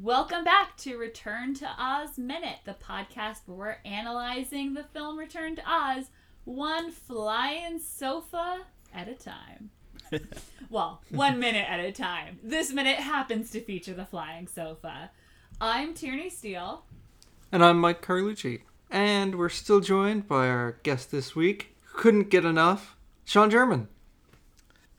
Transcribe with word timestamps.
Welcome 0.00 0.42
back 0.42 0.76
to 0.78 0.96
Return 0.96 1.54
to 1.54 1.68
Oz 1.78 2.18
Minute, 2.18 2.58
the 2.64 2.74
podcast 2.74 3.42
where 3.46 3.56
we're 3.56 3.76
analyzing 3.84 4.74
the 4.74 4.82
film 4.82 5.16
Return 5.16 5.54
to 5.56 5.62
Oz 5.64 6.06
one 6.44 6.90
flying 6.90 7.78
sofa 7.78 8.62
at 8.92 9.06
a 9.06 9.14
time. 9.14 9.70
well, 10.70 11.02
one 11.10 11.38
minute 11.38 11.66
at 11.68 11.78
a 11.78 11.92
time. 11.92 12.40
This 12.42 12.72
minute 12.72 12.98
happens 12.98 13.50
to 13.52 13.60
feature 13.60 13.94
the 13.94 14.06
flying 14.06 14.48
sofa. 14.48 15.12
I'm 15.60 15.94
Tierney 15.94 16.30
Steele. 16.30 16.84
And 17.52 17.64
I'm 17.64 17.78
Mike 17.80 18.02
Carlucci. 18.02 18.62
And 18.90 19.36
we're 19.36 19.50
still 19.50 19.78
joined 19.78 20.26
by 20.26 20.48
our 20.48 20.78
guest 20.82 21.12
this 21.12 21.36
week, 21.36 21.76
couldn't 21.92 22.30
get 22.30 22.44
enough, 22.44 22.96
Sean 23.24 23.50
German. 23.50 23.86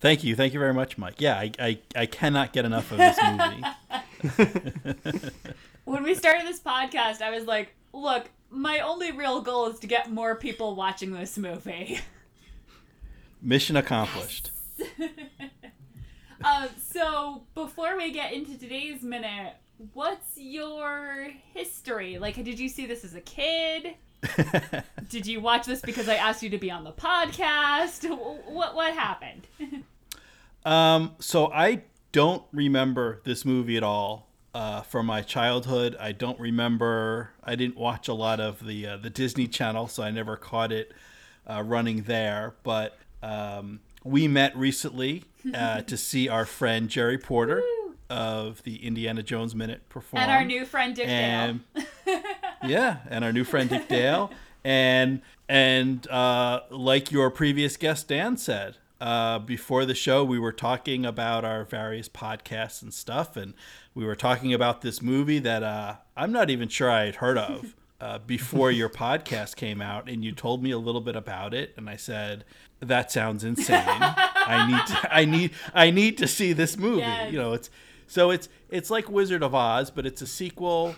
Thank 0.02 0.24
you. 0.24 0.36
Thank 0.36 0.54
you 0.54 0.60
very 0.60 0.74
much, 0.74 0.98
Mike. 0.98 1.22
Yeah, 1.22 1.38
I, 1.38 1.52
I, 1.60 1.80
I 1.96 2.05
cannot 2.08 2.54
get 2.54 2.66
enough 2.66 2.92
of 2.92 2.98
this 2.98 3.18
movie. 3.23 3.64
when 5.86 6.04
we 6.04 6.16
started 6.16 6.48
this 6.48 6.59
podcast, 6.59 7.22
I 7.22 7.30
was 7.30 7.46
like, 7.46 7.76
look, 7.94 8.30
my 8.50 8.80
only 8.80 9.12
real 9.12 9.42
goal 9.42 9.68
is 9.68 9.80
to 9.80 9.88
get 9.88 10.12
more 10.12 10.36
people 10.36 10.76
watching 10.76 11.12
this 11.12 11.38
movie. 11.38 12.00
Mission 13.42 13.78
accomplished. 13.78 14.50
uh, 16.44 16.68
so, 16.81 17.44
before 17.54 17.95
we 17.95 18.12
get 18.12 18.34
into 18.34 18.58
today's 18.58 19.04
minute, 19.04 19.54
what's 19.94 20.36
your 20.36 21.30
history? 21.54 22.18
Like, 22.18 22.44
did 22.44 22.59
you 22.59 22.70
see 22.70 22.88
this 22.88 23.04
as 23.04 23.14
a 23.14 23.22
kid? 23.22 23.95
did 25.09 25.26
you 25.26 25.42
watch 25.42 25.66
this 25.66 25.81
because 25.81 26.08
I 26.08 26.16
asked 26.16 26.44
you 26.44 26.50
to 26.52 26.58
be 26.58 26.70
on 26.70 26.84
the 26.84 26.92
podcast? 26.92 28.08
What 28.48 28.76
what 28.76 28.94
happened? 28.94 29.48
Um, 30.66 31.16
so 31.20 31.52
I 31.52 31.84
don't 32.12 32.44
remember 32.52 33.22
this 33.23 33.45
movie 33.45 33.78
at 33.78 33.84
all 33.84 34.28
uh, 34.54 34.81
from 34.81 35.06
my 35.06 35.22
childhood. 35.22 35.95
I 36.00 36.12
don't 36.12 36.40
remember. 36.40 37.31
I 37.44 37.56
didn't 37.56 37.78
watch 37.78 38.08
a 38.08 38.14
lot 38.14 38.40
of 38.40 38.66
the 38.66 38.88
uh, 38.88 38.98
the 38.98 39.09
Disney 39.09 39.48
Channel, 39.48 39.88
so 39.88 40.03
I 40.03 40.12
never 40.12 40.36
caught 40.36 40.72
it 40.72 40.92
uh, 41.50 41.64
running 41.64 42.03
there. 42.03 42.56
But 42.64 42.98
um, 43.23 43.80
we 44.03 44.28
met 44.28 44.56
recently 44.56 45.23
uh, 45.53 45.81
to 45.81 45.98
see 45.98 46.28
our 46.28 46.45
friend 46.45 46.90
Jerry 46.90 47.18
Porter 47.18 47.64
of 48.09 48.62
the 48.64 48.86
Indiana 48.86 49.23
Jones 49.23 49.56
Minute 49.56 49.88
perform, 49.90 50.23
and 50.23 50.31
our 50.31 50.44
new 50.44 50.66
friend 50.66 50.96
Dick 50.96 51.08
and, 51.08 51.62
Dale. 51.73 52.22
yeah, 52.66 52.98
and 53.09 53.23
our 53.23 53.31
new 53.31 53.46
friend 53.46 53.70
Dick 53.70 53.88
Dale, 53.88 54.31
and 54.64 55.22
and 55.48 56.09
uh, 56.09 56.62
like 56.70 57.12
your 57.12 57.30
previous 57.30 57.78
guest 57.78 58.09
Dan 58.09 58.36
said, 58.36 58.78
uh, 59.02 59.39
before 59.39 59.83
the 59.83 59.95
show, 59.95 60.23
we 60.23 60.38
were 60.38 60.52
talking 60.52 61.07
about 61.07 61.44
our 61.44 61.66
various 61.66 62.07
podcasts 62.07 62.83
and 62.83 62.94
stuff, 62.94 63.35
and 63.35 63.55
we 63.95 64.05
were 64.05 64.16
talking 64.16 64.53
about 64.53 64.81
this 64.81 65.02
movie 65.02 65.39
that 65.39 65.63
uh, 65.63 65.95
I'm 66.16 66.31
not 66.31 66.52
even 66.52 66.69
sure 66.69 66.88
I 66.88 67.05
had 67.05 67.16
heard 67.16 67.39
of 67.39 67.75
uh, 67.99 68.19
before 68.19 68.69
your 68.69 68.89
podcast 68.89 69.55
came 69.55 69.81
out, 69.81 70.07
and 70.07 70.23
you 70.23 70.31
told 70.31 70.61
me 70.61 70.69
a 70.69 70.77
little 70.77 71.02
bit 71.02 71.16
about 71.16 71.55
it, 71.55 71.73
and 71.75 71.89
I 71.89 71.95
said, 71.95 72.45
"That 72.79 73.11
sounds 73.11 73.44
insane. 73.44 73.83
I 73.88 74.67
need, 74.69 74.85
to, 74.85 75.16
I 75.16 75.25
need, 75.25 75.52
I 75.73 75.89
need 75.89 76.19
to 76.19 76.27
see 76.27 76.53
this 76.53 76.77
movie." 76.77 76.99
Yes. 76.99 77.31
You 77.31 77.39
know, 77.39 77.53
it's 77.53 77.72
so 78.05 78.29
it's 78.29 78.49
it's 78.69 78.91
like 78.91 79.09
Wizard 79.09 79.41
of 79.41 79.55
Oz, 79.55 79.89
but 79.89 80.05
it's 80.05 80.22
a 80.22 80.27
sequel, 80.27 80.95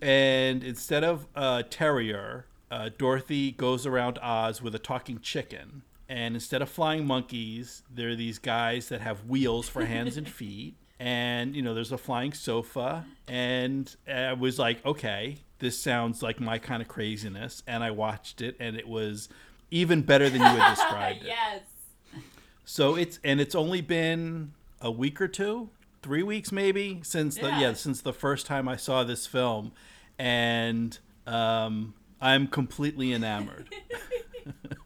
and 0.00 0.62
instead 0.62 1.02
of 1.02 1.26
a 1.34 1.64
terrier, 1.68 2.46
uh, 2.70 2.90
Dorothy 2.96 3.50
goes 3.50 3.86
around 3.86 4.20
Oz 4.22 4.62
with 4.62 4.72
a 4.76 4.78
talking 4.78 5.18
chicken 5.18 5.82
and 6.10 6.34
instead 6.34 6.60
of 6.60 6.68
flying 6.68 7.06
monkeys, 7.06 7.84
there 7.88 8.08
are 8.08 8.16
these 8.16 8.40
guys 8.40 8.88
that 8.88 9.00
have 9.00 9.26
wheels 9.26 9.68
for 9.68 9.84
hands 9.84 10.16
and 10.16 10.28
feet. 10.40 10.74
And 10.98 11.54
you 11.54 11.62
know, 11.62 11.72
there's 11.72 11.92
a 11.92 11.98
flying 11.98 12.32
sofa, 12.32 13.06
and 13.26 13.94
I 14.12 14.34
was 14.34 14.58
like, 14.58 14.84
okay, 14.84 15.38
this 15.60 15.78
sounds 15.78 16.20
like 16.20 16.40
my 16.40 16.58
kind 16.58 16.82
of 16.82 16.88
craziness. 16.88 17.62
And 17.66 17.82
I 17.82 17.92
watched 17.92 18.42
it, 18.42 18.56
and 18.58 18.76
it 18.76 18.86
was 18.86 19.28
even 19.70 20.02
better 20.02 20.28
than 20.28 20.40
you 20.40 20.46
had 20.46 20.74
described 20.74 21.22
it. 21.22 21.28
yes. 21.28 21.60
So 22.66 22.96
it's 22.96 23.18
and 23.24 23.40
it's 23.40 23.54
only 23.54 23.80
been 23.80 24.52
a 24.82 24.90
week 24.90 25.22
or 25.22 25.28
two, 25.28 25.70
three 26.02 26.24
weeks 26.24 26.50
maybe 26.50 27.00
since 27.02 27.36
the 27.36 27.48
yeah, 27.48 27.60
yeah 27.60 27.72
since 27.74 28.02
the 28.02 28.12
first 28.12 28.46
time 28.46 28.68
I 28.68 28.76
saw 28.76 29.04
this 29.04 29.26
film, 29.28 29.72
and 30.18 30.98
um, 31.26 31.94
I'm 32.20 32.48
completely 32.48 33.12
enamored. 33.12 33.72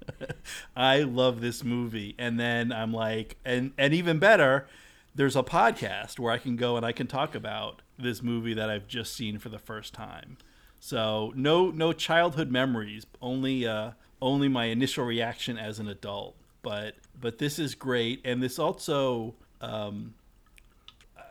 I 0.77 1.03
love 1.03 1.41
this 1.41 1.65
movie. 1.65 2.15
And 2.19 2.39
then 2.39 2.73
I'm 2.73 2.93
like, 2.93 3.37
and 3.45 3.73
and 3.79 3.95
even 3.95 4.19
better, 4.19 4.67
there's 5.15 5.37
a 5.37 5.43
podcast 5.43 6.19
where 6.19 6.33
I 6.33 6.39
can 6.39 6.57
go 6.57 6.77
and 6.77 6.85
I 6.85 6.93
can 6.93 7.07
talk 7.07 7.35
about 7.35 7.83
this 7.99 8.23
movie 8.23 8.55
that 8.55 8.71
I've 8.71 8.89
just 8.89 9.15
seen 9.15 9.39
for 9.39 9.49
the 9.49 9.59
first 9.59 9.95
time. 9.95 10.37
So 10.81 11.33
no 11.35 11.71
no 11.71 11.93
childhood 11.93 12.51
memories, 12.51 13.07
only 13.23 13.67
uh, 13.67 13.93
only 14.21 14.49
my 14.49 14.67
initial 14.67 15.05
reaction 15.05 15.57
as 15.57 15.79
an 15.79 15.89
adult. 15.89 16.37
But 16.63 16.97
but 17.19 17.39
this 17.39 17.59
is 17.59 17.75
great, 17.75 18.21
and 18.25 18.43
this 18.43 18.59
also. 18.59 19.35
Um, 19.61 20.15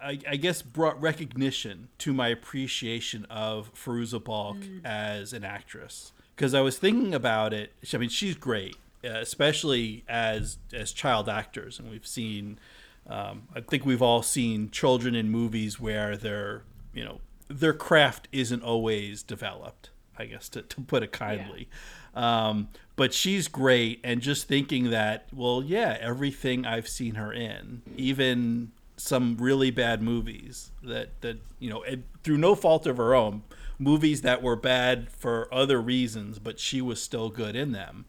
I, 0.01 0.19
I, 0.27 0.35
guess 0.35 0.61
brought 0.61 0.99
recognition 1.01 1.87
to 1.99 2.13
my 2.13 2.27
appreciation 2.27 3.25
of 3.29 3.73
Fairuza 3.73 4.21
Balk 4.21 4.57
mm. 4.57 4.83
as 4.83 5.31
an 5.31 5.45
actress 5.45 6.11
because 6.35 6.53
I 6.53 6.61
was 6.61 6.77
thinking 6.77 7.13
about 7.13 7.53
it. 7.53 7.71
I 7.93 7.97
mean, 7.97 8.09
she's 8.09 8.35
great, 8.35 8.75
especially 9.03 10.03
as 10.07 10.57
as 10.73 10.91
child 10.91 11.29
actors, 11.29 11.79
and 11.79 11.89
we've 11.89 12.07
seen. 12.07 12.59
Um, 13.05 13.49
I 13.53 13.59
think 13.59 13.85
we've 13.85 14.01
all 14.01 14.21
seen 14.21 14.69
children 14.71 15.13
in 15.13 15.29
movies 15.29 15.77
where 15.77 16.15
their 16.15 16.63
you 16.93 17.03
know 17.03 17.19
their 17.49 17.73
craft 17.73 18.27
isn't 18.31 18.63
always 18.63 19.23
developed. 19.23 19.89
I 20.17 20.25
guess 20.25 20.47
to, 20.49 20.61
to 20.61 20.81
put 20.81 21.03
it 21.03 21.11
kindly. 21.11 21.67
Yeah. 22.15 22.47
Um, 22.47 22.69
but 22.95 23.13
she's 23.13 23.47
great, 23.47 23.99
and 24.03 24.21
just 24.21 24.47
thinking 24.47 24.91
that, 24.91 25.27
well, 25.33 25.63
yeah, 25.65 25.97
everything 25.99 26.65
I've 26.65 26.87
seen 26.87 27.15
her 27.15 27.33
in, 27.33 27.81
even 27.97 28.71
some 28.95 29.35
really 29.37 29.71
bad 29.71 30.01
movies 30.01 30.71
that 30.83 31.09
that 31.21 31.37
you 31.59 31.69
know 31.69 31.83
through 32.23 32.37
no 32.37 32.55
fault 32.55 32.85
of 32.85 32.97
her 32.97 33.15
own 33.15 33.41
movies 33.79 34.21
that 34.21 34.41
were 34.41 34.55
bad 34.55 35.09
for 35.11 35.51
other 35.53 35.81
reasons, 35.81 36.39
but 36.39 36.59
she 36.59 36.81
was 36.81 37.01
still 37.01 37.29
good 37.29 37.55
in 37.55 37.71
them. 37.71 38.05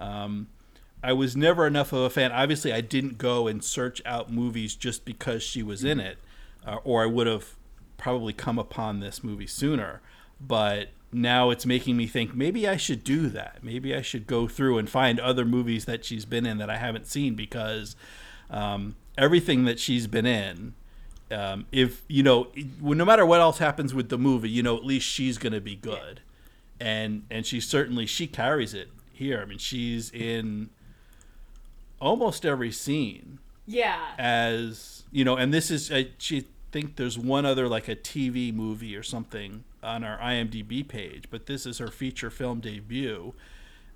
Um, 0.00 0.48
I 1.02 1.12
was 1.12 1.36
never 1.36 1.66
enough 1.66 1.92
of 1.92 2.00
a 2.00 2.10
fan. 2.10 2.32
Obviously, 2.32 2.72
I 2.72 2.80
didn't 2.80 3.18
go 3.18 3.46
and 3.46 3.62
search 3.62 4.02
out 4.04 4.32
movies 4.32 4.74
just 4.74 5.04
because 5.04 5.42
she 5.42 5.62
was 5.62 5.84
in 5.84 6.00
it, 6.00 6.18
uh, 6.66 6.76
or 6.84 7.02
I 7.02 7.06
would 7.06 7.26
have 7.26 7.54
probably 7.96 8.32
come 8.32 8.58
upon 8.58 9.00
this 9.00 9.22
movie 9.22 9.46
sooner. 9.46 10.00
But 10.40 10.88
now 11.12 11.50
it's 11.50 11.64
making 11.64 11.96
me 11.96 12.06
think 12.06 12.34
maybe 12.34 12.68
I 12.68 12.76
should 12.76 13.04
do 13.04 13.28
that. 13.28 13.58
Maybe 13.62 13.94
I 13.94 14.02
should 14.02 14.26
go 14.26 14.48
through 14.48 14.78
and 14.78 14.90
find 14.90 15.20
other 15.20 15.44
movies 15.44 15.84
that 15.84 16.04
she's 16.04 16.24
been 16.24 16.46
in 16.46 16.58
that 16.58 16.70
I 16.70 16.76
haven't 16.76 17.06
seen 17.06 17.34
because 17.34 17.96
um, 18.50 18.96
everything 19.16 19.64
that 19.64 19.78
she's 19.78 20.06
been 20.06 20.26
in 20.26 20.74
um, 21.30 21.66
if 21.72 22.02
you 22.08 22.22
know, 22.22 22.48
no 22.80 23.04
matter 23.04 23.26
what 23.26 23.40
else 23.40 23.58
happens 23.58 23.92
with 23.92 24.08
the 24.08 24.18
movie, 24.18 24.48
you 24.48 24.62
know, 24.62 24.76
at 24.76 24.84
least 24.84 25.06
she's 25.06 25.38
gonna 25.38 25.60
be 25.60 25.76
good, 25.76 26.20
and 26.80 27.24
and 27.30 27.44
she 27.44 27.60
certainly 27.60 28.06
she 28.06 28.26
carries 28.26 28.74
it 28.74 28.88
here. 29.18 29.40
I 29.40 29.44
mean, 29.44 29.58
she's 29.58 30.10
in 30.10 30.70
almost 32.00 32.44
every 32.44 32.72
scene. 32.72 33.38
Yeah. 33.66 34.14
As 34.18 35.04
you 35.12 35.24
know, 35.24 35.36
and 35.36 35.52
this 35.52 35.70
is 35.70 35.92
I, 35.92 36.08
she 36.18 36.46
think 36.72 36.96
there's 36.96 37.18
one 37.18 37.44
other 37.46 37.68
like 37.68 37.88
a 37.88 37.96
TV 37.96 38.52
movie 38.52 38.96
or 38.96 39.02
something 39.02 39.64
on 39.82 40.04
our 40.04 40.18
IMDb 40.18 40.86
page, 40.86 41.24
but 41.30 41.46
this 41.46 41.66
is 41.66 41.78
her 41.78 41.88
feature 41.88 42.30
film 42.30 42.60
debut 42.60 43.34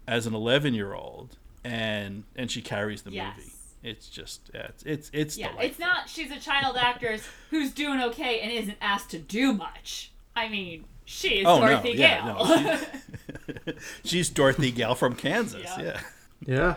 as 0.07 0.27
an 0.27 0.35
11 0.35 0.75
year 0.75 0.95
old, 0.95 1.37
and 1.65 2.25
and 2.37 2.51
she 2.51 2.61
carries 2.61 3.03
the 3.03 3.11
yes. 3.11 3.35
movie 3.37 3.53
it's 3.83 4.09
just 4.09 4.51
yeah, 4.55 4.69
it's 4.69 4.83
it's 4.85 5.11
it's 5.13 5.37
yeah. 5.37 5.49
Delightful. 5.49 5.71
It's 5.71 5.79
not 5.79 6.09
she's 6.09 6.31
a 6.31 6.39
child 6.39 6.77
actress 6.77 7.27
who's 7.51 7.73
doing 7.73 8.01
okay 8.01 8.41
and 8.41 8.53
isn't 8.53 8.79
asked 8.81 9.11
to 9.11 9.19
do 9.19 9.53
much. 9.53 10.13
I 10.37 10.49
mean, 10.49 10.85
she 11.05 11.41
is 11.41 11.47
oh, 11.47 11.61
Dorothy 11.61 11.95
no, 11.95 12.01
yeah, 12.01 12.25
Gale. 12.25 12.45
No, 12.45 12.77
she's, 12.77 13.75
she's, 14.05 14.31
Dorothy 14.31 14.71
Gale 14.73 14.95
from 14.95 15.15
Kansas. 15.15 15.65
Yeah. 15.65 15.83
Yeah. 15.83 16.01
Yeah. 16.47 16.75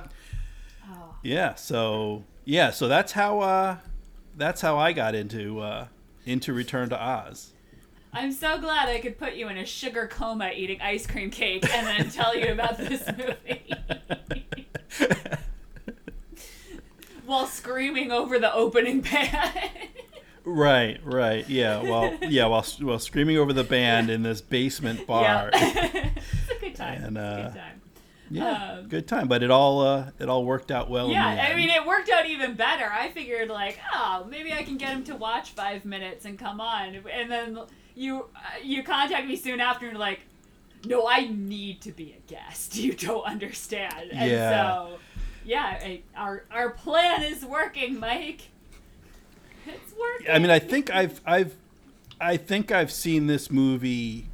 Oh. 0.90 1.16
yeah. 1.24 1.56
So 1.56 2.24
yeah. 2.44 2.72
So 2.72 2.88
that's 2.88 3.14
how 3.14 3.40
uh, 3.40 3.78
that's 4.36 4.62
how 4.62 4.78
I 4.78 4.94
got 4.94 5.16
into 5.16 5.60
uh, 5.60 5.88
into 6.26 6.54
Return 6.54 6.90
to 6.90 7.02
Oz. 7.02 7.52
I'm 8.18 8.32
so 8.32 8.58
glad 8.58 8.88
I 8.88 9.02
could 9.02 9.20
put 9.20 9.34
you 9.34 9.50
in 9.50 9.58
a 9.58 9.66
sugar 9.66 10.08
coma 10.08 10.52
eating 10.56 10.80
ice 10.80 11.06
cream 11.06 11.30
cake 11.30 11.70
and 11.70 11.86
then 11.86 12.10
tell 12.10 12.34
you 12.34 12.48
about 12.48 12.78
this 12.78 13.04
movie 13.18 13.74
while 17.26 17.46
screaming 17.46 18.14
over 18.14 18.40
the 18.40 18.54
opening 18.54 19.02
band. 19.02 19.70
Right, 20.46 21.00
right, 21.04 21.48
yeah. 21.50 21.82
Well, 21.82 22.18
yeah, 22.22 22.46
while 22.48 22.64
while 22.82 23.00
screaming 23.00 23.38
over 23.38 23.54
the 23.54 23.64
band 23.64 24.10
in 24.10 24.24
this 24.24 24.42
basement 24.42 25.06
bar. 25.08 25.50
Yeah. 25.54 25.90
it's 26.16 26.52
a 26.52 26.60
good 26.60 26.76
time. 26.76 27.04
And, 27.04 27.18
uh, 27.18 27.44
good 27.50 27.56
time. 27.56 27.82
Yeah, 28.32 28.74
Um, 28.80 28.88
good 28.88 29.08
time, 29.08 29.28
but 29.28 29.44
it 29.44 29.52
all 29.52 29.82
uh, 29.82 30.10
it 30.18 30.28
all 30.30 30.44
worked 30.46 30.72
out 30.72 30.90
well. 30.90 31.06
in 31.06 31.12
Yeah, 31.12 31.28
I 31.28 31.56
mean, 31.56 31.70
it 31.70 31.86
worked 31.86 32.10
out 32.10 32.26
even 32.26 32.56
better. 32.56 32.92
I 32.92 33.10
figured, 33.10 33.50
like, 33.50 33.80
oh, 33.94 34.26
maybe 34.28 34.52
I 34.52 34.64
can 34.64 34.78
get 34.78 34.90
him 34.90 35.04
to 35.06 35.16
watch 35.16 35.52
five 35.52 35.86
minutes 35.86 36.26
and 36.26 36.38
come 36.40 36.60
on. 36.60 36.96
And 37.12 37.32
then 37.32 37.60
you 37.94 38.26
uh, 38.36 38.40
you 38.64 38.82
contact 38.82 39.28
me 39.28 39.36
soon 39.36 39.60
after 39.62 39.88
and 39.88 40.00
like, 40.00 40.22
no, 40.88 41.08
I 41.08 41.28
need 41.28 41.82
to 41.82 41.92
be 41.92 42.16
a 42.18 42.30
guest. 42.32 42.76
You 42.86 42.94
don't 42.94 43.24
understand. 43.26 44.10
And 44.12 44.32
Yeah. 44.32 44.50
so, 44.74 44.98
yeah, 45.46 45.80
I, 45.84 46.02
our 46.18 46.46
our 46.52 46.72
plan 46.72 47.22
is 47.22 47.46
working, 47.46 48.00
Mike. 48.00 48.42
It's 49.68 49.94
working. 50.00 50.32
I 50.32 50.40
mean, 50.40 50.52
I 50.52 50.60
think 50.60 50.94
I've 50.94 51.22
I've 51.26 51.56
I 52.20 52.38
think 52.38 52.72
I've 52.72 52.92
seen 52.92 53.28
this 53.28 53.52
movie 53.52 54.28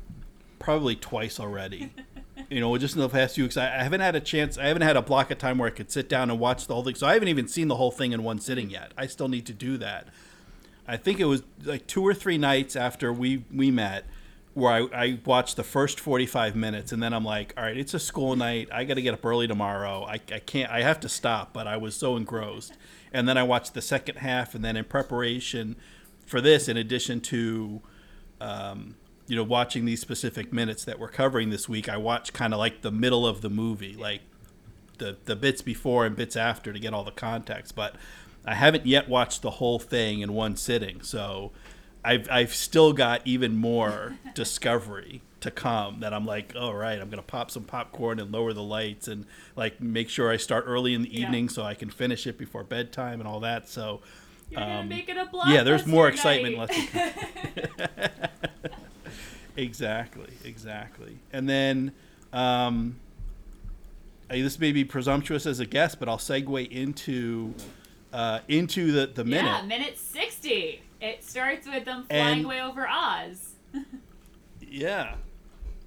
probably 0.59 0.95
twice 0.95 1.39
already. 1.39 1.91
you 2.49 2.59
know, 2.59 2.77
just 2.77 2.95
in 2.95 3.01
the 3.01 3.09
past 3.09 3.35
few 3.35 3.45
weeks, 3.45 3.57
I, 3.57 3.65
I 3.79 3.83
haven't 3.83 4.01
had 4.01 4.15
a 4.15 4.19
chance. 4.19 4.57
I 4.57 4.65
haven't 4.65 4.83
had 4.83 4.97
a 4.97 5.01
block 5.01 5.31
of 5.31 5.37
time 5.37 5.57
where 5.57 5.67
I 5.67 5.71
could 5.71 5.91
sit 5.91 6.09
down 6.09 6.29
and 6.29 6.39
watch 6.39 6.67
the 6.67 6.73
whole 6.73 6.83
thing. 6.83 6.95
So 6.95 7.07
I 7.07 7.13
haven't 7.13 7.29
even 7.29 7.47
seen 7.47 7.67
the 7.67 7.75
whole 7.75 7.91
thing 7.91 8.11
in 8.11 8.23
one 8.23 8.39
sitting 8.39 8.69
yet. 8.69 8.91
I 8.97 9.07
still 9.07 9.27
need 9.27 9.45
to 9.47 9.53
do 9.53 9.77
that. 9.77 10.07
I 10.87 10.97
think 10.97 11.19
it 11.19 11.25
was 11.25 11.43
like 11.63 11.87
two 11.87 12.05
or 12.05 12.13
three 12.13 12.37
nights 12.37 12.75
after 12.75 13.13
we 13.13 13.45
we 13.53 13.71
met 13.71 14.05
where 14.53 14.71
I, 14.71 14.79
I 14.93 15.19
watched 15.25 15.55
the 15.55 15.63
first 15.63 15.99
45 15.99 16.55
minutes 16.55 16.91
and 16.91 17.01
then 17.01 17.13
I'm 17.13 17.23
like, 17.23 17.53
all 17.55 17.63
right, 17.63 17.77
it's 17.77 17.93
a 17.93 17.99
school 17.99 18.35
night. 18.35 18.67
I 18.71 18.83
got 18.83 18.95
to 18.95 19.01
get 19.01 19.13
up 19.13 19.25
early 19.25 19.47
tomorrow. 19.47 20.05
I, 20.05 20.15
I 20.15 20.39
can't, 20.39 20.69
I 20.69 20.81
have 20.81 20.99
to 21.01 21.09
stop, 21.09 21.53
but 21.53 21.67
I 21.67 21.77
was 21.77 21.95
so 21.95 22.17
engrossed. 22.17 22.73
And 23.11 23.27
then 23.27 23.37
I 23.37 23.43
watched 23.43 23.73
the 23.73 23.81
second 23.81 24.17
half 24.17 24.55
and 24.55 24.63
then 24.63 24.77
in 24.77 24.85
preparation 24.85 25.75
for 26.25 26.39
this, 26.39 26.67
in 26.67 26.77
addition 26.77 27.19
to, 27.21 27.81
um, 28.39 28.95
you 29.27 29.35
know, 29.35 29.43
watching 29.43 29.85
these 29.85 29.99
specific 29.99 30.53
minutes 30.53 30.85
that 30.85 30.99
we're 30.99 31.09
covering 31.09 31.49
this 31.49 31.67
week, 31.67 31.89
I 31.89 31.97
watched 31.97 32.33
kind 32.33 32.53
of 32.53 32.59
like 32.59 32.81
the 32.81 32.91
middle 32.91 33.27
of 33.27 33.41
the 33.41 33.49
movie, 33.49 33.95
like 33.95 34.21
the, 34.97 35.17
the 35.25 35.35
bits 35.35 35.61
before 35.61 36.05
and 36.05 36.15
bits 36.15 36.35
after 36.35 36.71
to 36.71 36.79
get 36.79 36.93
all 36.93 37.03
the 37.03 37.11
context. 37.11 37.75
But 37.75 37.95
I 38.45 38.55
haven't 38.55 38.85
yet 38.85 39.09
watched 39.09 39.41
the 39.41 39.51
whole 39.51 39.79
thing 39.79 40.21
in 40.21 40.33
one 40.33 40.55
sitting. 40.55 41.01
So, 41.01 41.51
I've 42.03 42.27
I've 42.31 42.53
still 42.53 42.93
got 42.93 43.21
even 43.25 43.55
more 43.55 44.17
discovery 44.33 45.21
to 45.41 45.51
come 45.51 45.99
that 46.01 46.13
I'm 46.13 46.25
like, 46.25 46.53
all 46.59 46.73
right, 46.73 46.99
I'm 46.99 47.09
gonna 47.09 47.21
pop 47.21 47.51
some 47.51 47.63
popcorn 47.63 48.19
and 48.19 48.31
lower 48.31 48.53
the 48.53 48.63
lights 48.63 49.07
and 49.07 49.25
like 49.55 49.81
make 49.81 50.09
sure 50.09 50.31
I 50.31 50.37
start 50.37 50.65
early 50.67 50.93
in 50.93 51.03
the 51.03 51.13
Yeah. 51.13 51.25
evening 51.25 51.49
so 51.49 51.63
I 51.63 51.73
can 51.73 51.89
finish 51.89 52.27
it 52.27 52.37
before 52.37 52.63
bedtime 52.63 53.19
and 53.19 53.27
all 53.27 53.39
that. 53.41 53.67
So 53.67 54.01
You're 54.49 54.61
gonna 54.61 54.79
um, 54.81 54.89
make 54.89 55.09
it 55.09 55.17
a 55.17 55.25
blockbuster 55.25 55.53
yeah, 55.53 55.63
there's 55.63 55.85
more 55.87 56.07
excitement 56.07 56.57
exactly, 59.57 60.29
exactly. 60.45 61.17
And 61.33 61.49
then 61.49 61.91
um, 62.33 62.95
uh, 64.29 64.35
this 64.35 64.59
may 64.59 64.71
be 64.71 64.85
presumptuous 64.85 65.45
as 65.45 65.59
a 65.59 65.65
guess, 65.65 65.95
but 65.95 66.07
I'll 66.07 66.17
segue 66.17 66.69
into 66.71 67.53
uh, 68.13 68.39
into 68.47 68.91
the 68.91 69.07
the 69.07 69.23
minute. 69.25 69.45
Yeah, 69.49 69.61
minute 69.63 69.97
sixty. 69.97 70.81
It 71.01 71.23
starts 71.23 71.67
with 71.67 71.85
them 71.85 72.05
flying 72.07 72.37
And- 72.39 72.45
away 72.45 72.61
over 72.61 72.87
Oz. 72.87 73.55
Yeah. 74.73 75.15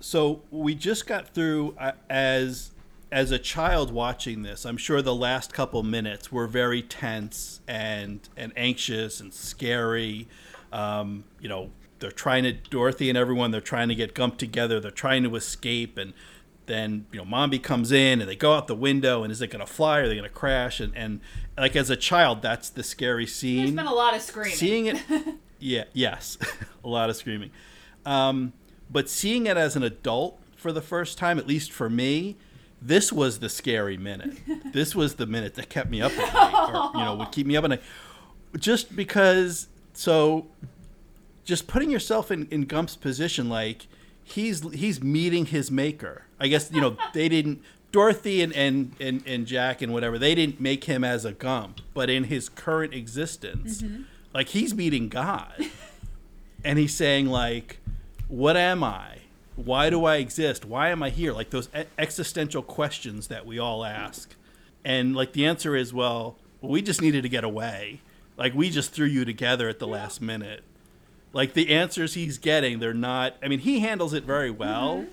So 0.05 0.43
we 0.51 0.75
just 0.75 1.07
got 1.07 1.29
through 1.29 1.75
uh, 1.79 1.93
as 2.11 2.73
as 3.11 3.31
a 3.31 3.39
child 3.39 3.91
watching 3.91 4.43
this. 4.43 4.67
I'm 4.67 4.77
sure 4.77 5.01
the 5.01 5.15
last 5.15 5.55
couple 5.55 5.83
minutes 5.83 6.31
were 6.31 6.47
very 6.47 6.83
tense 6.83 7.61
and 7.67 8.21
and 8.37 8.53
anxious 8.55 9.19
and 9.21 9.33
scary. 9.33 10.29
Um, 10.75 11.25
you 11.41 11.49
know, 11.49 11.71
they're 12.01 12.11
trying 12.11 12.43
to 12.43 12.53
Dorothy 12.53 13.09
and 13.09 13.17
everyone. 13.17 13.51
They're 13.51 13.63
trying 13.63 13.89
to 13.89 13.95
get 13.95 14.15
Gump 14.15 14.37
together. 14.37 14.79
They're 14.79 14.91
trying 14.91 15.23
to 15.23 15.37
escape, 15.37 15.97
and 15.97 16.13
then 16.67 17.07
you 17.11 17.19
know, 17.19 17.25
Mombi 17.25 17.63
comes 17.63 17.91
in 17.91 18.21
and 18.21 18.29
they 18.29 18.37
go 18.37 18.53
out 18.53 18.67
the 18.67 18.75
window. 18.75 19.23
And 19.23 19.33
is 19.33 19.41
it 19.41 19.47
going 19.47 19.65
to 19.65 19.73
fly? 19.73 20.01
Or 20.01 20.03
are 20.03 20.09
they 20.09 20.17
going 20.17 20.29
to 20.29 20.29
crash? 20.29 20.81
And 20.81 20.95
and 20.95 21.21
like 21.57 21.77
as 21.77 21.89
a 21.89 21.97
child, 21.97 22.43
that's 22.43 22.69
the 22.69 22.83
scary 22.83 23.25
There's 23.25 23.35
scene 23.35 23.75
been 23.75 23.87
a 23.87 23.95
lot 23.95 24.15
of 24.15 24.21
screaming. 24.21 24.55
seeing 24.55 24.87
it 24.87 24.99
yeah 25.59 25.85
yes 25.95 26.37
a 26.85 26.89
lot 26.89 27.09
of 27.09 27.17
screaming 27.17 27.51
um, 28.05 28.53
but 28.91 29.09
seeing 29.09 29.47
it 29.47 29.57
as 29.57 29.77
an 29.77 29.83
adult 29.83 30.41
for 30.57 30.73
the 30.73 30.83
first 30.83 31.19
time 31.19 31.39
at 31.39 31.47
least 31.47 31.73
for 31.73 31.91
me 31.91 32.37
this 32.85 33.11
was 33.11 33.39
the 33.39 33.49
scary 33.49 33.97
minute. 33.97 34.37
This 34.75 34.93
was 34.93 35.15
the 35.15 35.27
minute 35.27 35.55
that 35.55 35.69
kept 35.69 35.89
me 35.89 36.03
up 36.03 36.11
at 36.19 36.35
night 36.35 36.69
or 36.69 36.99
you 36.99 37.05
know 37.05 37.15
would 37.15 37.31
keep 37.31 37.47
me 37.47 37.57
up 37.57 37.63
at 37.63 37.71
night. 37.71 37.83
Just 38.59 38.97
because 38.97 39.69
so 39.93 40.49
just 41.45 41.69
putting 41.69 41.91
yourself 41.91 42.33
in, 42.33 42.49
in 42.51 42.67
gump's 42.67 42.97
position 42.97 43.49
like 43.49 43.87
he's 44.25 44.69
he's 44.73 45.01
meeting 45.01 45.47
his 45.47 45.71
maker. 45.71 46.25
I 46.41 46.49
guess 46.49 46.73
you 46.73 46.81
know 46.81 46.97
they 47.15 47.29
didn't 47.29 47.63
dorothy 47.93 48.43
and, 48.43 48.53
and, 48.55 48.97
and, 48.99 49.23
and 49.29 49.47
jack 49.47 49.81
and 49.81 49.93
whatever 49.93 50.19
they 50.19 50.35
didn't 50.35 50.61
make 50.61 50.83
him 50.83 51.05
as 51.05 51.25
a 51.25 51.31
gump 51.31 51.81
but 51.95 52.11
in 52.11 52.25
his 52.25 52.49
current 52.49 52.93
existence 52.93 53.83
mm-hmm. 53.83 54.03
like 54.35 54.49
he's 54.49 54.75
meeting 54.75 55.09
god. 55.09 55.55
And 56.67 56.79
he's 56.79 56.95
saying 56.95 57.27
like 57.27 57.79
what 58.29 58.57
am 58.57 58.83
i? 58.83 59.19
Why 59.57 59.91
do 59.91 60.05
i 60.05 60.17
exist? 60.17 60.65
Why 60.65 60.89
am 60.89 61.03
i 61.03 61.11
here? 61.11 61.33
Like 61.33 61.51
those 61.51 61.69
existential 61.99 62.63
questions 62.63 63.29
that 63.29 63.47
we 63.47 63.59
all 63.59 63.85
ask. 63.85 64.35
And 64.85 65.15
like 65.15 65.33
the 65.33 65.47
answer 65.47 65.77
is 65.77 65.93
well 65.95 66.37
we 66.61 66.83
just 66.83 67.01
needed 67.03 67.23
to 67.23 67.29
get 67.29 67.45
away. 67.45 68.01
Like 68.37 68.55
we 68.55 68.71
just 68.71 68.93
threw 68.93 69.07
you 69.07 69.25
together 69.25 69.69
at 69.69 69.79
the 69.79 69.87
last 69.87 70.21
minute. 70.21 70.63
Like 71.33 71.55
the 71.55 71.73
answers 71.73 72.15
he's 72.15 72.39
getting 72.39 72.79
they're 72.79 72.95
not 72.95 73.37
i 73.43 73.49
mean 73.49 73.61
he 73.61 73.81
handles 73.81 74.13
it 74.15 74.25
very 74.25 74.51
well 74.51 75.05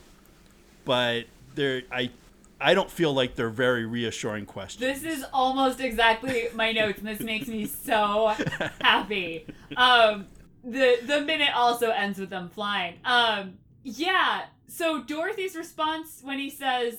but 0.86 1.26
they're 1.56 1.82
i 1.92 2.12
i 2.60 2.74
don't 2.74 2.92
feel 2.92 3.14
like 3.14 3.36
they're 3.36 3.50
very 3.50 3.86
reassuring 3.86 4.46
questions. 4.46 5.02
This 5.02 5.18
is 5.18 5.26
almost 5.34 5.80
exactly 5.80 6.48
my 6.54 6.72
notes, 6.72 7.00
and 7.00 7.08
this 7.08 7.20
makes 7.20 7.48
me 7.48 7.66
so 7.66 8.36
happy. 8.82 9.46
Um, 9.76 10.28
the 10.64 11.00
the 11.06 11.22
minute 11.22 11.56
also 11.56 11.90
ends 11.90 12.20
with 12.20 12.30
them 12.30 12.50
flying. 12.50 12.96
Um, 13.06 13.56
yeah. 13.84 14.44
So 14.68 15.04
Dorothy's 15.04 15.56
response 15.56 16.22
when 16.24 16.40
he 16.40 16.50
says, 16.50 16.98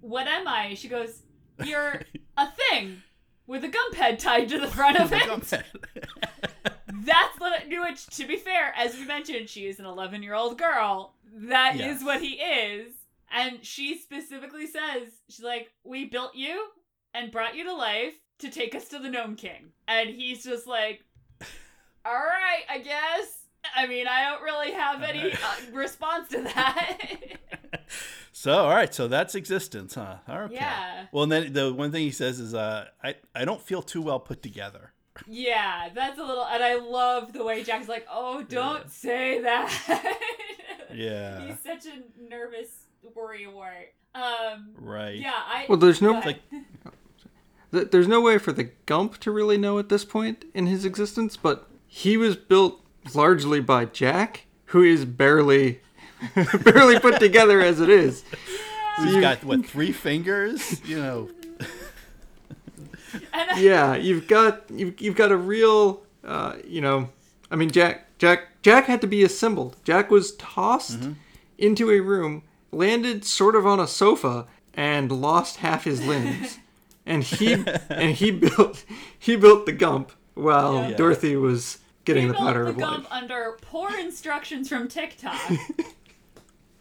"What 0.00 0.26
am 0.26 0.46
I?" 0.48 0.74
She 0.74 0.88
goes, 0.88 1.22
"You're 1.64 2.02
a 2.36 2.48
thing 2.50 3.02
with 3.46 3.64
a 3.64 3.68
gump 3.68 3.94
head 3.94 4.18
tied 4.18 4.48
to 4.50 4.58
the 4.58 4.68
front 4.68 4.98
of 4.98 5.12
it." 5.12 5.64
That's 7.04 7.38
what, 7.38 7.62
which, 7.68 8.06
to 8.16 8.26
be 8.26 8.36
fair, 8.36 8.72
as 8.76 8.94
we 8.94 9.04
mentioned, 9.04 9.48
she 9.48 9.66
is 9.66 9.78
an 9.78 9.84
11 9.84 10.22
year 10.22 10.34
old 10.34 10.58
girl. 10.58 11.14
That 11.34 11.74
is 11.74 11.80
Yes. 11.80 12.04
what 12.04 12.22
he 12.22 12.34
is. 12.34 12.92
And 13.32 13.64
she 13.64 13.98
specifically 13.98 14.66
says, 14.66 15.08
she's 15.28 15.44
like, 15.44 15.70
we 15.82 16.04
built 16.04 16.34
you 16.36 16.66
and 17.12 17.32
brought 17.32 17.56
you 17.56 17.64
to 17.64 17.74
life 17.74 18.14
to 18.38 18.48
take 18.48 18.74
us 18.74 18.88
to 18.88 18.98
the 19.00 19.10
Gnome 19.10 19.34
King. 19.34 19.72
And 19.88 20.08
he's 20.10 20.44
just 20.44 20.66
like, 20.68 21.02
all 22.04 22.12
right, 22.14 22.62
I 22.70 22.78
guess. 22.78 23.38
I 23.74 23.86
mean, 23.86 24.06
I 24.06 24.28
don't 24.30 24.42
really 24.42 24.72
have 24.72 25.02
any 25.02 25.32
uh, 25.32 25.36
response 25.72 26.28
to 26.30 26.42
that. 26.42 26.98
so 28.32 28.52
all 28.52 28.68
right 28.70 28.92
so 28.94 29.08
that's 29.08 29.34
existence 29.34 29.94
huh 29.94 30.16
okay 30.28 30.54
Yeah. 30.54 31.06
well 31.12 31.22
and 31.22 31.32
then 31.32 31.52
the 31.52 31.72
one 31.72 31.90
thing 31.92 32.02
he 32.02 32.10
says 32.10 32.40
is 32.40 32.52
uh 32.54 32.86
i 33.02 33.14
i 33.34 33.44
don't 33.44 33.60
feel 33.60 33.80
too 33.82 34.02
well 34.02 34.18
put 34.20 34.42
together 34.42 34.92
yeah, 35.28 35.90
that's 35.94 36.18
a 36.18 36.24
little, 36.24 36.44
and 36.44 36.60
I 36.60 36.74
love 36.74 37.32
the 37.32 37.44
way 37.44 37.62
Jack's 37.62 37.86
like, 37.86 38.04
oh, 38.10 38.42
don't 38.42 38.82
Yeah. 38.82 38.88
say 38.88 39.40
that. 39.42 40.18
Yeah. 40.92 41.46
He's 41.46 41.60
such 41.60 41.86
a 41.86 42.02
nervous 42.28 42.68
worry 43.14 43.46
wart. 43.46 43.92
Um, 44.16 44.70
right 44.76 45.14
yeah, 45.16 45.30
I. 45.34 45.66
Well, 45.68 45.78
there's 45.78 46.02
no- 46.02 46.14
go 46.14 46.18
ahead. 46.18 46.40
Th- 47.72 47.90
There's 47.92 48.08
no 48.08 48.20
way 48.20 48.38
for 48.38 48.50
the 48.52 48.64
Gump 48.86 49.18
to 49.20 49.30
really 49.30 49.56
know 49.56 49.78
at 49.78 49.88
this 49.88 50.04
point 50.04 50.44
in 50.52 50.66
his 50.66 50.84
existence, 50.84 51.36
but 51.36 51.68
he 51.96 52.16
was 52.16 52.34
built 52.34 52.80
largely 53.14 53.60
by 53.60 53.84
Jack, 53.84 54.46
who 54.66 54.82
is 54.82 55.04
barely 55.04 55.80
barely 56.64 56.98
put 56.98 57.20
together 57.20 57.60
as 57.60 57.80
it 57.80 57.88
is. 57.88 58.24
He's 58.98 59.14
you- 59.14 59.20
got 59.20 59.44
what 59.44 59.64
three 59.66 59.92
fingers 59.92 60.80
you 60.86 60.96
know 61.00 61.28
I- 63.32 63.58
Yeah, 63.60 63.94
you've 63.96 64.26
got 64.26 64.64
you've, 64.70 65.00
you've 65.00 65.16
got 65.16 65.30
a 65.32 65.36
real 65.36 66.02
uh, 66.24 66.56
you 66.66 66.80
know, 66.80 67.10
I 67.50 67.56
mean 67.56 67.70
Jack 67.70 68.06
Jack 68.18 68.48
Jack 68.62 68.86
had 68.86 69.00
to 69.02 69.06
be 69.06 69.22
assembled. 69.22 69.76
Jack 69.84 70.10
was 70.10 70.34
tossed 70.36 70.98
into 71.58 71.90
a 71.90 72.00
room, 72.00 72.42
landed 72.72 73.24
sort 73.24 73.54
of 73.54 73.66
on 73.66 73.78
a 73.78 73.86
sofa 73.86 74.46
and 74.72 75.12
lost 75.12 75.58
half 75.58 75.84
his 75.84 76.04
limbs. 76.06 76.58
and 77.06 77.22
he 77.22 77.52
and 77.90 78.14
he 78.16 78.30
built 78.30 78.84
he 79.18 79.36
built 79.36 79.66
the 79.66 79.72
Gump 79.72 80.10
while 80.34 80.74
Yeah. 80.74 80.88
Yeah. 80.88 80.96
Dorothy 80.96 81.36
was 81.36 81.78
getting 82.04 82.28
the 82.28 82.34
powder 82.34 82.64
the 82.64 82.70
of 82.70 82.76
life. 82.76 83.06
under 83.10 83.56
poor 83.62 83.90
instructions 83.98 84.68
from 84.68 84.88
TikTok. 84.88 85.40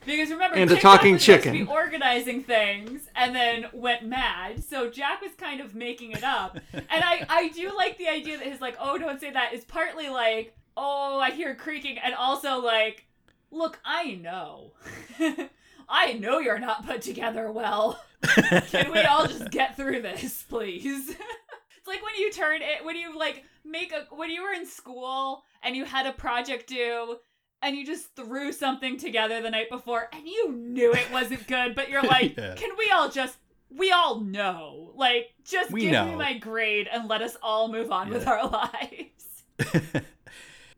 Because 0.06 0.32
remember, 0.32 0.58
And 0.58 0.70
a 0.70 0.74
TikTok 0.75 0.98
talking 1.00 1.13
was 1.13 1.24
supposed 1.24 1.44
to 1.44 1.50
chicken. 1.51 1.65
be 1.65 1.72
organizing 1.72 2.44
things, 2.44 3.08
and 3.15 3.34
then 3.34 3.68
went 3.72 4.06
mad. 4.06 4.62
So 4.62 4.89
Jack 4.89 5.22
was 5.22 5.32
kind 5.38 5.62
of 5.62 5.75
making 5.75 6.12
it 6.12 6.24
up, 6.25 6.60
and 6.74 6.84
I 6.92 7.25
I 7.30 7.48
do 7.50 7.72
like 7.75 7.98
the 7.98 8.10
idea 8.10 8.38
that 8.38 8.46
his 8.48 8.60
like 8.60 8.75
oh 8.82 8.98
don't 8.98 9.22
say 9.22 9.32
that 9.32 9.53
is 9.53 9.63
partly 9.63 10.10
like 10.10 10.58
oh 10.75 11.20
I 11.22 11.32
hear 11.32 11.56
creaking, 11.56 12.00
and 12.00 12.13
also 12.15 12.60
like 12.60 13.06
look 13.50 13.80
I 13.86 14.15
know, 14.15 14.74
I 15.88 16.13
know 16.13 16.39
you're 16.39 16.60
not 16.60 16.86
put 16.86 17.01
together 17.01 17.50
well. 17.50 17.98
Can 18.24 18.92
we 18.92 19.00
all 19.03 19.25
just 19.27 19.51
get 19.51 19.77
through 19.77 20.01
this, 20.01 20.44
please? 20.44 21.12
it's 21.12 21.88
like 21.88 22.03
when 22.03 22.15
you 22.18 22.30
turn 22.30 22.62
it, 22.62 22.84
when 22.84 22.98
you 22.98 23.18
like 23.18 23.46
make 23.65 23.91
a, 23.93 24.05
when 24.15 24.29
you 24.29 24.43
were 24.43 24.51
in 24.53 24.65
school 24.65 25.43
and 25.62 25.75
you 25.75 25.86
had 25.86 26.05
a 26.05 26.12
project 26.12 26.67
due 26.67 27.17
and 27.62 27.75
you 27.77 27.86
just 27.86 28.15
threw 28.15 28.51
something 28.51 28.98
together 28.98 29.41
the 29.41 29.50
night 29.50 29.70
before 29.70 30.10
and 30.12 30.27
you 30.27 30.51
knew 30.51 30.93
it 30.93 31.12
wasn't 31.12 31.48
good, 31.48 31.75
but 31.75 31.89
you're 31.89 32.03
like, 32.03 32.36
Yeah. 32.38 32.55
can 32.55 32.72
we 32.77 32.91
all 32.93 33.10
just, 33.10 33.38
we 33.70 33.91
all 33.91 34.20
know. 34.20 34.91
Like, 34.96 35.34
just 35.46 35.72
We 35.72 35.82
give 35.82 36.05
me 36.08 36.15
my 36.15 36.38
grade 36.38 36.88
and 36.91 37.08
let 37.10 37.22
us 37.22 37.38
all 37.41 37.72
move 37.72 37.91
on 37.91 38.10
with 38.10 38.27
our 38.27 38.48
lives. 38.50 39.84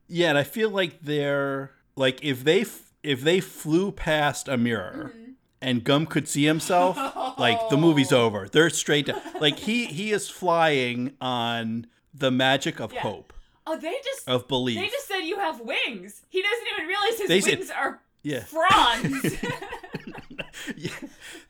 yeah, 0.08 0.30
and 0.30 0.38
I 0.38 0.44
feel 0.44 0.70
like 0.70 1.02
they're 1.02 1.72
like 1.96 2.24
if 2.24 2.44
they 2.44 2.62
f- 2.62 2.94
if 3.04 3.22
they 3.22 3.40
flew 3.40 3.92
past 3.92 4.48
a 4.48 4.58
mirror 4.58 5.12
Mm-hmm. 5.16 5.32
and 5.62 5.84
Gump 5.84 6.10
could 6.10 6.28
see 6.28 6.44
himself, 6.46 6.98
like 7.40 7.70
the 7.70 7.78
movie's 7.78 8.12
over. 8.12 8.48
They're 8.52 8.70
straight 8.70 9.08
down. 9.08 9.22
Like 9.40 9.58
he 9.60 9.86
he 9.86 10.12
is 10.12 10.30
flying 10.30 11.14
on 11.22 11.88
the 12.18 12.32
magic 12.32 12.80
of 12.80 12.94
Yeah. 12.94 13.02
hope, 13.02 13.34
Oh, 13.68 13.78
they 13.78 13.96
just, 14.04 14.28
of 14.30 14.48
belief. 14.48 14.78
they 14.80 14.88
just 14.88 15.08
said 15.08 15.20
you 15.22 15.38
have 15.40 15.60
wings. 15.60 16.22
He 16.30 16.42
doesn't 16.42 16.68
even 16.76 16.88
realize 16.88 17.20
his 17.20 17.28
They 17.28 17.42
said- 17.42 17.58
wings 17.60 17.72
are 17.72 18.02
yeah. 18.24 18.44
fronds. 18.46 19.36
Yeah. 20.76 20.92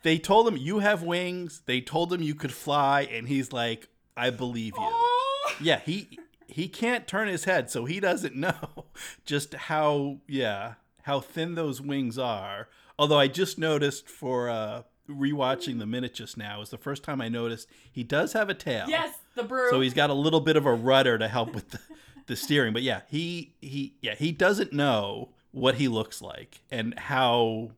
They 0.04 0.18
told 0.18 0.48
him 0.48 0.58
you 0.58 0.80
have 0.80 1.02
wings. 1.04 1.62
They 1.66 1.80
told 1.80 2.12
him 2.12 2.22
you 2.22 2.36
could 2.36 2.52
fly, 2.52 3.02
and 3.04 3.28
he's 3.28 3.54
like, 3.54 3.88
"I 4.18 4.30
believe 4.30 4.74
you." 4.76 4.84
oh. 4.84 5.56
Yeah, 5.62 5.80
he 5.80 6.20
he 6.48 6.68
can't 6.68 7.08
turn 7.08 7.28
his 7.28 7.46
head, 7.46 7.70
so 7.70 7.86
he 7.86 8.00
doesn't 8.00 8.36
know 8.36 8.86
just 9.26 9.54
how 9.54 10.18
yeah 10.28 10.74
how 11.04 11.20
thin 11.22 11.56
those 11.56 11.80
wings 11.82 12.18
are. 12.18 12.68
Although 12.98 13.20
I 13.20 13.28
just 13.28 13.58
noticed 13.60 14.10
for 14.10 14.50
uh, 14.50 14.84
rewatching 15.10 15.80
the 15.80 15.86
minute 15.86 16.14
just 16.16 16.36
now 16.36 16.62
is 16.62 16.70
the 16.70 16.78
first 16.78 17.04
time 17.04 17.22
I 17.22 17.30
noticed 17.30 17.68
he 17.92 18.04
does 18.04 18.34
have 18.34 18.50
a 18.50 18.54
tail. 18.56 18.86
Yes, 18.90 19.14
the 19.36 19.44
brew. 19.44 19.70
So 19.70 19.82
he's 19.82 19.94
got 19.94 20.10
a 20.10 20.14
little 20.14 20.40
bit 20.42 20.56
of 20.56 20.66
a 20.66 20.74
rudder 20.74 21.18
to 21.18 21.28
help 21.28 21.54
with 21.54 21.70
the, 21.72 21.80
the 22.28 22.36
steering. 22.36 22.74
But 22.74 22.82
yeah, 22.84 23.02
he 23.08 23.54
he 23.62 23.96
yeah 24.02 24.16
he 24.16 24.32
doesn't 24.32 24.74
know 24.74 25.30
what 25.52 25.76
he 25.76 25.88
looks 25.88 26.22
like 26.22 26.62
and 26.72 26.98
how 27.00 27.72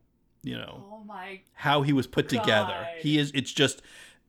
you 0.43 0.57
know 0.57 0.83
Oh 0.91 1.13
how 1.53 1.81
he 1.83 1.93
was 1.93 2.07
put 2.07 2.29
together. 2.29 2.87
He 2.99 3.17
is 3.17 3.31
it's 3.33 3.51
just 3.51 3.81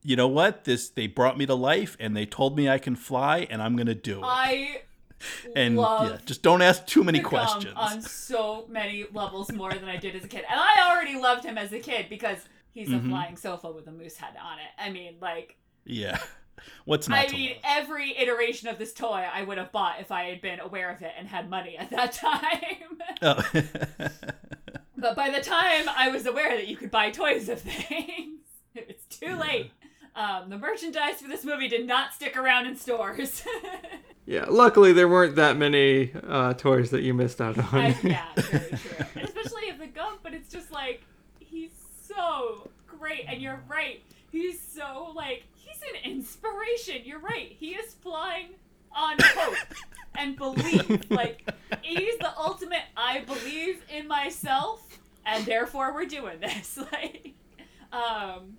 you 0.03 0.17
know 0.17 0.29
what? 0.29 0.65
This 0.65 0.89
they 0.89 1.07
brought 1.07 1.37
me 1.39 1.47
to 1.47 1.55
life 1.55 1.97
and 2.01 2.17
they 2.17 2.27
told 2.27 2.57
me 2.57 2.69
I 2.69 2.79
can 2.79 2.97
fly 2.97 3.47
and 3.51 3.63
I'm 3.63 3.77
going 3.77 3.87
to 3.89 3.95
do 3.95 4.19
it. 4.21 4.25
I 4.25 4.83
and 5.57 5.77
love 5.77 6.07
yeah, 6.09 6.19
just 6.25 6.43
don't 6.43 6.63
ask 6.63 6.87
too 6.87 7.03
many 7.03 7.19
questions. 7.21 7.75
on 7.77 8.01
so 8.03 8.67
many 8.69 9.05
levels 9.13 9.53
more 9.53 9.73
than 9.73 9.87
I 9.89 9.97
did 9.97 10.15
as 10.15 10.25
a 10.25 10.29
kid. 10.29 10.45
And 10.49 10.61
I 10.61 10.89
already 10.91 11.19
loved 11.19 11.45
him 11.45 11.59
as 11.59 11.73
a 11.73 11.81
kid 11.81 12.07
because 12.09 12.39
he's 12.71 12.89
a 12.89 12.93
Mhm. 12.93 13.09
flying 13.09 13.37
sofa 13.37 13.71
with 13.73 13.89
a 13.89 13.91
moose 13.93 14.17
head 14.17 14.35
on 14.41 14.59
it. 14.61 14.69
I 14.79 14.91
mean, 14.91 15.17
like, 15.21 15.57
yeah. 15.85 16.19
What's 16.85 17.09
not 17.09 17.19
I 17.19 17.27
to 17.27 17.35
mean, 17.35 17.51
love? 17.51 17.59
every 17.65 18.17
iteration 18.17 18.69
of 18.69 18.79
this 18.79 18.93
toy 18.93 19.25
I 19.33 19.43
would 19.43 19.59
have 19.59 19.73
bought 19.73 20.01
if 20.01 20.11
I 20.11 20.25
had 20.25 20.41
been 20.41 20.61
aware 20.61 20.91
of 20.91 21.03
it 21.03 21.13
and 21.19 21.29
had 21.29 21.49
money 21.51 21.77
at 21.77 21.91
that 21.91 22.13
time. 22.13 22.99
Oh. 23.23 23.43
but 24.97 25.17
by 25.17 25.31
the 25.31 25.41
time 25.41 25.89
I 25.89 26.09
was 26.11 26.27
aware 26.27 26.57
that 26.57 26.69
you 26.69 26.77
could 26.77 26.91
buy 26.91 27.11
toys 27.11 27.49
of 27.49 27.61
things, 27.61 28.41
it 28.75 28.87
was 28.89 29.19
too 29.19 29.37
late. 29.37 29.73
Um, 30.17 30.51
the 30.51 30.59
merchandise 30.59 31.21
for 31.21 31.29
this 31.29 31.45
movie 31.45 31.69
did 31.69 31.87
not 31.87 32.13
stick 32.13 32.37
around 32.37 32.67
in 32.67 32.77
stores. 32.77 33.45
Yeah, 34.27 34.45
luckily 34.49 34.93
there 34.93 35.09
weren't 35.09 35.37
that 35.37 35.57
many 35.57 36.13
uh, 36.27 36.53
toys 36.53 36.91
that 36.91 37.01
you 37.03 37.15
missed 37.15 37.41
out 37.41 37.57
on. 37.57 37.67
I, 37.75 37.97
yeah, 38.03 38.27
very 38.37 38.69
true. 38.69 39.07
And 39.15 39.25
especially 39.25 39.69
if 39.69 39.79
the 39.79 39.87
gump, 39.87 40.21
but 40.23 40.35
it's 40.35 40.51
just 40.51 40.71
like 40.71 41.03
he's 41.39 41.71
so 42.07 42.69
great, 42.87 43.25
and 43.27 43.41
you're 43.41 43.63
right. 43.69 44.03
He's 44.31 44.61
so 44.61 45.13
like 45.15 45.45
he's 45.55 45.58
an 45.95 46.11
inspiration. 46.13 47.03
You're 47.05 47.21
right. 47.21 47.57
He 47.59 47.71
is 47.71 47.95
flying 47.95 48.49
on 48.95 49.17
hope 49.21 49.57
and 50.17 50.37
belief. 50.37 51.11
Like 51.11 51.49
he's 51.83 52.19
the 52.19 52.37
ultimate. 52.39 52.83
I 52.97 53.21
believe 53.21 53.83
in 53.91 54.09
myself, 54.09 54.99
and 55.27 55.45
therefore 55.45 55.93
we're 55.95 56.07
doing 56.07 56.41
this. 56.41 56.79
Like, 56.93 57.35
um, 57.93 58.57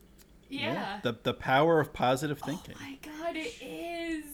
yeah. 0.50 1.00
The 1.04 1.18
the 1.24 1.34
power 1.34 1.80
of 1.80 1.94
positive 1.94 2.40
thinking. 2.40 2.76
Oh 2.78 2.84
my 2.84 2.98
god, 3.02 3.36
it 3.36 3.54
is. 3.62 4.26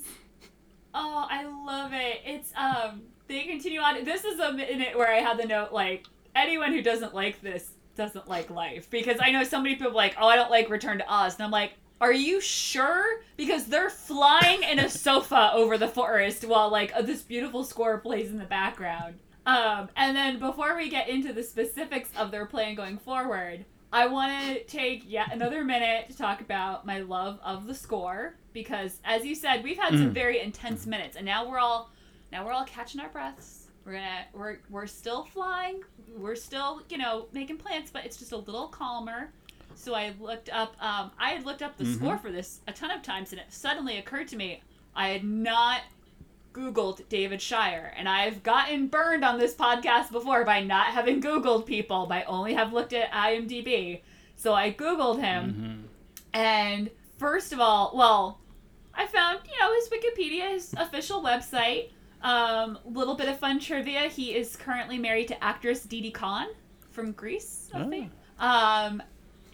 Oh, 0.93 1.27
I 1.29 1.43
love 1.43 1.91
it. 1.93 2.21
It's 2.25 2.53
um 2.55 3.03
they 3.27 3.43
continue 3.43 3.79
on. 3.79 4.03
This 4.05 4.23
is 4.23 4.39
a 4.39 4.53
minute 4.53 4.97
where 4.97 5.11
I 5.13 5.17
had 5.17 5.37
the 5.37 5.45
note 5.45 5.71
like 5.73 6.05
anyone 6.35 6.71
who 6.71 6.81
doesn't 6.81 7.13
like 7.13 7.41
this 7.41 7.71
doesn't 7.95 8.27
like 8.27 8.49
life 8.49 8.89
because 8.89 9.17
I 9.21 9.31
know 9.31 9.43
so 9.43 9.61
many 9.61 9.75
people 9.75 9.93
like, 9.93 10.15
"Oh, 10.19 10.27
I 10.27 10.35
don't 10.35 10.51
like 10.51 10.69
Return 10.69 10.97
to 10.99 11.13
Oz." 11.13 11.35
And 11.35 11.43
I'm 11.43 11.51
like, 11.51 11.73
"Are 12.01 12.13
you 12.13 12.41
sure?" 12.41 13.21
Because 13.37 13.65
they're 13.67 13.89
flying 13.89 14.63
in 14.63 14.79
a 14.79 14.89
sofa 14.89 15.51
over 15.53 15.77
the 15.77 15.87
forest 15.87 16.43
while 16.45 16.69
like 16.69 16.91
uh, 16.95 17.01
this 17.01 17.21
beautiful 17.21 17.63
score 17.63 17.97
plays 17.99 18.29
in 18.31 18.37
the 18.37 18.45
background. 18.45 19.15
Um, 19.45 19.89
and 19.95 20.15
then 20.17 20.39
before 20.39 20.75
we 20.75 20.89
get 20.89 21.07
into 21.07 21.31
the 21.31 21.43
specifics 21.43 22.09
of 22.17 22.31
their 22.31 22.45
plan 22.47 22.73
going 22.75 22.97
forward, 22.97 23.65
I 23.93 24.07
want 24.07 24.31
to 24.45 24.63
take 24.63 25.03
yet 25.07 25.31
another 25.31 25.63
minute 25.63 26.09
to 26.09 26.17
talk 26.17 26.41
about 26.41 26.85
my 26.85 26.99
love 27.01 27.39
of 27.43 27.67
the 27.67 27.75
score 27.75 28.35
because, 28.53 28.99
as 29.05 29.23
you 29.23 29.35
said, 29.35 29.63
we've 29.63 29.77
had 29.77 29.89
some 29.91 30.09
Mm. 30.09 30.13
very 30.13 30.41
intense 30.41 30.85
minutes, 30.87 31.15
and 31.15 31.25
now 31.25 31.47
we're 31.47 31.59
all 31.59 31.91
now 32.31 32.43
we're 32.45 32.51
all 32.53 32.65
catching 32.65 32.99
our 32.99 33.09
breaths. 33.09 33.67
We're 33.85 33.93
gonna 33.93 34.25
we're 34.33 34.57
we're 34.71 34.87
still 34.87 35.25
flying. 35.25 35.83
We're 36.17 36.35
still 36.35 36.81
you 36.89 36.97
know 36.97 37.27
making 37.31 37.57
plans, 37.57 37.91
but 37.91 38.03
it's 38.03 38.17
just 38.17 38.31
a 38.31 38.37
little 38.37 38.67
calmer. 38.67 39.31
So 39.75 39.93
I 39.93 40.13
looked 40.19 40.49
up. 40.49 40.75
Um, 40.81 41.11
I 41.19 41.29
had 41.31 41.45
looked 41.45 41.61
up 41.61 41.77
the 41.77 41.83
Mhm. 41.83 41.95
score 41.95 42.17
for 42.17 42.31
this 42.31 42.61
a 42.67 42.73
ton 42.73 42.91
of 42.91 43.01
times, 43.03 43.31
and 43.31 43.39
it 43.41 43.51
suddenly 43.51 43.97
occurred 43.97 44.27
to 44.29 44.35
me 44.35 44.61
I 44.95 45.09
had 45.09 45.23
not 45.23 45.81
Googled 46.53 47.07
David 47.09 47.41
Shire, 47.41 47.93
and 47.97 48.07
I've 48.07 48.41
gotten 48.41 48.87
burned 48.87 49.25
on 49.25 49.37
this 49.37 49.53
podcast 49.53 50.11
before 50.11 50.45
by 50.45 50.61
not 50.61 50.87
having 50.87 51.21
Googled 51.21 51.65
people, 51.65 52.05
by 52.05 52.23
only 52.23 52.53
have 52.53 52.71
looked 52.71 52.93
at 52.93 53.11
IMDb. 53.11 54.01
So 54.37 54.53
I 54.53 54.71
Googled 54.71 55.19
him, 55.21 55.87
Mhm. 55.87 56.29
and 56.33 56.89
first 57.17 57.51
of 57.51 57.59
all, 57.59 57.91
well, 57.93 58.39
I 58.93 59.05
found 59.07 59.39
you 59.45 59.59
know 59.59 59.73
his 59.75 59.89
Wikipedia, 59.89 60.51
his 60.51 60.73
official 60.77 61.21
website. 61.21 61.89
Um, 62.21 62.79
little 62.85 63.15
bit 63.15 63.27
of 63.27 63.37
fun 63.37 63.59
trivia: 63.59 64.07
he 64.07 64.33
is 64.35 64.55
currently 64.55 64.97
married 64.97 65.27
to 65.27 65.43
actress 65.43 65.83
Didi 65.83 66.11
Conn 66.11 66.47
from 66.91 67.11
Grease, 67.11 67.69
I 67.73 67.81
Oh. 67.81 67.89
think. 67.89 68.11
Um, 68.39 69.03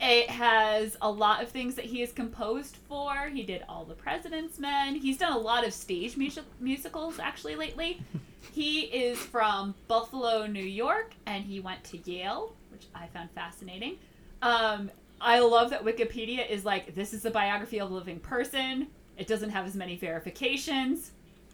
it 0.02 0.32
has 0.32 0.98
a 1.02 1.12
lot 1.12 1.44
of 1.44 1.50
things 1.50 1.76
that 1.76 1.86
he 1.86 2.00
has 2.02 2.12
composed 2.12 2.78
for. 2.90 3.30
He 3.32 3.44
did 3.44 3.64
All 3.70 3.86
the 3.86 3.94
President's 3.94 4.58
Men. 4.58 4.96
He's 4.96 5.18
done 5.18 5.34
a 5.34 5.38
lot 5.38 5.66
of 5.66 5.74
stage 5.74 6.18
music- 6.18 6.44
musicals 6.60 7.20
actually 7.20 7.56
lately. 7.56 8.02
he 8.52 8.82
is 8.82 9.20
from 9.20 9.76
Buffalo, 9.88 10.48
New 10.48 10.64
York, 10.64 11.14
and 11.28 11.44
he 11.44 11.60
went 11.60 11.84
to 11.86 12.00
Yale, 12.00 12.56
which 12.72 12.88
I 12.96 13.08
found 13.08 13.30
fascinating. 13.32 13.98
Um, 14.42 14.90
I 15.22 15.40
love 15.40 15.70
that 15.70 15.86
Wikipedia 15.86 16.50
is 16.50 16.66
like, 16.66 16.96
this 16.96 17.14
is 17.14 17.26
a 17.26 17.32
biography 17.32 17.80
of 17.80 17.92
a 17.92 17.94
living 17.94 18.20
person. 18.20 18.88
It 19.20 19.28
doesn't 19.28 19.52
have 19.52 19.68
as 19.68 19.76
many 19.76 19.98
verifications. 19.98 21.12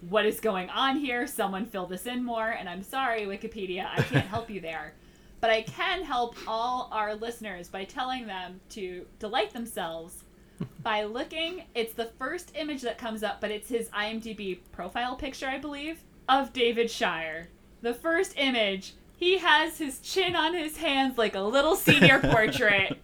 What 0.08 0.25
is 0.25 0.39
going 0.39 0.70
on 0.70 0.96
here? 0.96 1.27
Someone 1.27 1.66
fill 1.66 1.86
this 1.86 2.06
in 2.06 2.24
more. 2.24 2.50
And 2.51 2.70
I'm 2.70 2.84
sorry, 2.84 3.24
Wikipedia, 3.24 3.88
I 3.94 4.04
can't 4.04 4.25
help 4.27 4.50
you 4.50 4.62
there. 4.62 4.94
But 5.39 5.50
I 5.51 5.62
can 5.62 6.03
help 6.03 6.36
all 6.48 6.89
our 6.91 7.13
listeners 7.15 7.67
by 7.67 7.84
telling 7.84 8.25
them 8.25 8.60
to 8.70 9.06
delight 9.20 9.53
themselves 9.53 10.24
by 10.84 11.03
looking. 11.03 11.63
It's 11.75 11.94
the 11.94 12.10
first 12.17 12.51
image 12.56 12.82
that 12.82 12.98
comes 12.98 13.22
up, 13.24 13.39
but 13.39 13.51
it's 13.51 13.70
his 13.70 13.89
IMDb 13.89 14.60
profile 14.72 15.15
picture, 15.15 15.48
I 15.48 15.60
believe, 15.60 16.00
of 16.27 16.53
David 16.53 16.89
Shire. 16.89 17.50
The 17.82 17.94
first 17.94 18.34
image, 18.38 18.94
he 19.15 19.38
has 19.38 19.77
his 19.77 20.00
chin 20.00 20.36
on 20.36 20.53
his 20.56 20.77
hands 20.77 21.17
like 21.17 21.36
a 21.36 21.41
little 21.41 21.75
senior 21.75 22.20
portrait, 22.24 22.98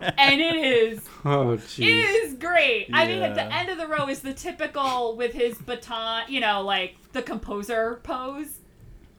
and 0.00 0.40
it 0.40 0.56
is 0.56 1.00
Oh, 1.24 1.52
it 1.52 1.60
jeez. 1.60 2.24
is 2.24 2.34
great. 2.34 2.88
I 2.92 3.06
mean, 3.06 3.22
at 3.22 3.34
the 3.36 3.44
end 3.44 3.70
of 3.70 3.78
the 3.78 3.86
row 3.86 4.08
is 4.08 4.20
the 4.20 4.34
typical 4.34 5.16
with 5.16 5.32
his 5.32 5.56
baton, 5.58 6.24
you 6.28 6.40
know, 6.40 6.62
like 6.62 6.96
the 7.12 7.22
composer 7.22 8.00
pose. 8.02 8.58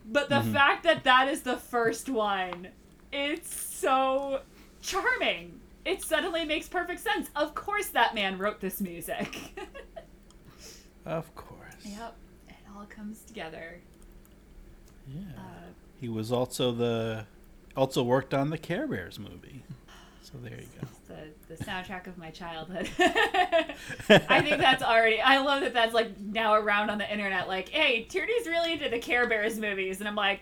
But 0.05 0.29
the 0.29 0.35
Mhm. 0.41 0.53
fact 0.53 0.83
that 0.83 1.03
that 1.03 1.27
is 1.27 1.41
the 1.41 1.57
first 1.57 2.09
one, 2.09 2.69
it's 3.11 3.53
so 3.53 4.41
charming. 4.81 5.59
It 5.83 6.01
suddenly 6.03 6.45
makes 6.45 6.67
perfect 6.69 6.99
sense. 7.01 7.29
Of 7.35 7.53
course, 7.55 7.87
that 7.89 8.13
man 8.15 8.37
wrote 8.37 8.59
this 8.61 8.79
music. 8.81 9.59
Of 11.05 11.33
course. 11.35 11.75
yep, 11.83 12.15
it 12.49 12.55
all 12.75 12.85
comes 12.87 13.21
together. 13.23 13.79
Yeah. 15.07 15.21
Uh, 15.37 15.41
He 16.01 16.09
was 16.09 16.31
also 16.31 16.71
the 16.71 17.25
also 17.77 18.01
worked 18.03 18.33
on 18.33 18.49
the 18.49 18.57
Care 18.57 18.87
Bears 18.87 19.19
movie. 19.19 19.63
So 20.35 20.41
there 20.49 20.59
you 20.59 20.67
go. 20.81 20.87
the, 21.47 21.55
the 21.55 21.63
soundtrack 21.63 22.07
of 22.07 22.17
my 22.17 22.29
childhood. 22.29 22.89
I 22.99 24.41
think 24.41 24.57
that's 24.57 24.83
already. 24.83 25.21
I 25.21 25.39
love 25.39 25.61
that 25.61 25.73
that's 25.73 25.93
like 25.93 26.19
now 26.19 26.55
around 26.55 26.89
on 26.89 26.97
the 26.97 27.09
internet. 27.09 27.47
Like, 27.47 27.69
hey, 27.69 28.03
Tierney's 28.03 28.45
really 28.45 28.73
into 28.73 28.89
the 28.89 28.99
Care 28.99 29.27
Bears 29.27 29.57
movies, 29.57 29.99
and 29.99 30.09
I'm 30.09 30.15
like, 30.15 30.41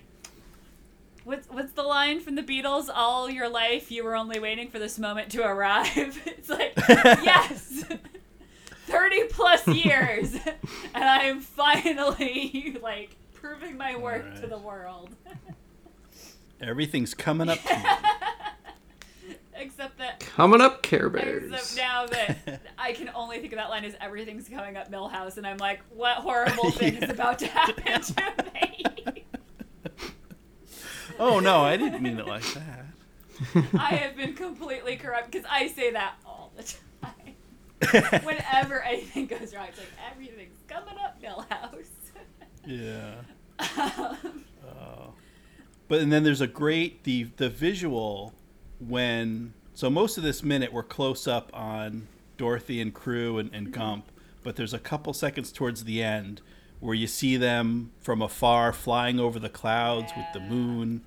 what's 1.26 1.48
what's 1.50 1.74
the 1.74 1.84
line 1.84 2.22
from 2.22 2.36
the 2.36 2.42
Beatles? 2.44 2.90
All 2.94 3.30
your 3.30 3.50
life, 3.50 3.92
you 3.92 4.04
were 4.04 4.16
only 4.16 4.40
waiting 4.40 4.70
for 4.70 4.80
this 4.80 4.98
moment 4.98 5.32
to 5.34 5.44
arrive. 5.44 6.20
It's 6.26 6.50
like 6.50 6.74
yes, 6.90 7.86
thirty 8.88 9.24
plus 9.26 9.66
years, 9.68 10.34
and 10.36 11.04
I 11.04 11.26
am 11.26 11.40
finally 11.40 12.78
like 12.82 13.16
proving 13.34 13.78
my 13.78 13.96
work 13.96 14.40
to 14.42 14.48
the 14.48 14.58
world. 14.58 15.12
Everything's 16.60 17.14
coming 17.14 17.50
up. 17.50 17.60
Except 19.66 19.98
that. 19.98 20.20
Coming 20.20 20.62
up, 20.62 20.82
Care 20.84 21.08
Except 21.08 21.26
Bears. 21.50 21.78
now 21.78 22.06
that 22.08 22.62
I 22.78 22.94
can 22.94 23.10
only 23.16 23.40
think 23.40 23.54
of 23.54 23.58
that 23.58 23.70
line 23.70 23.86
as 23.86 23.96
everything's 24.02 24.48
coming 24.50 24.76
up 24.78 24.92
Milhouse, 24.92 25.38
and 25.38 25.48
I'm 25.48 25.58
like, 25.58 25.82
what 25.90 26.18
horrible 26.18 26.72
thing 26.80 26.96
is 26.96 27.10
about 27.10 27.40
to 27.40 27.48
happen 27.48 28.02
to 28.02 28.46
me? 28.54 29.24
Oh 31.20 31.40
no, 31.40 31.62
I 31.62 31.78
didn't 31.78 32.02
mean 32.02 32.18
it 32.20 32.28
like 32.28 32.44
that. 32.54 32.86
I 33.78 33.96
have 33.96 34.16
been 34.16 34.34
completely 34.34 34.96
corrupt 34.96 35.32
because 35.32 35.46
I 35.50 35.68
say 35.68 35.92
that 35.92 36.16
all 36.26 36.52
the 36.56 36.64
time. 36.64 38.22
Whenever 38.24 38.82
anything 38.82 39.28
goes 39.28 39.54
wrong, 39.54 39.68
it's 39.70 39.78
like 39.78 39.90
everything's 40.12 40.58
coming 40.68 40.96
up 41.04 41.22
Milhouse. 41.22 41.88
yeah. 42.66 43.16
Um, 43.98 44.46
Oh. 44.66 45.14
But 45.88 46.02
and 46.02 46.12
then 46.12 46.24
there's 46.24 46.42
a 46.42 46.48
great 46.48 47.04
the 47.04 47.24
the 47.38 47.50
visual 47.50 48.34
when 48.90 49.54
so 49.74 49.90
most 49.90 50.18
of 50.18 50.24
this 50.24 50.44
minute 50.44 50.72
we're 50.72 50.84
close 50.84 51.28
up 51.28 51.50
on 51.54 52.08
Dorothy 52.38 52.80
and 52.82 52.94
crew 52.94 53.38
and, 53.38 53.54
and 53.54 53.72
Gump, 53.72 54.12
but 54.44 54.56
there's 54.56 54.74
a 54.74 54.80
couple 54.80 55.14
seconds 55.14 55.52
towards 55.52 55.84
the 55.86 56.02
end 56.04 56.42
where 56.80 56.94
you 56.96 57.08
see 57.08 57.38
them 57.38 57.92
from 58.02 58.22
afar 58.22 58.74
flying 58.74 59.20
over 59.20 59.40
the 59.40 59.50
clouds 59.50 60.12
with 60.18 60.26
the 60.34 60.40
moon. 60.40 61.02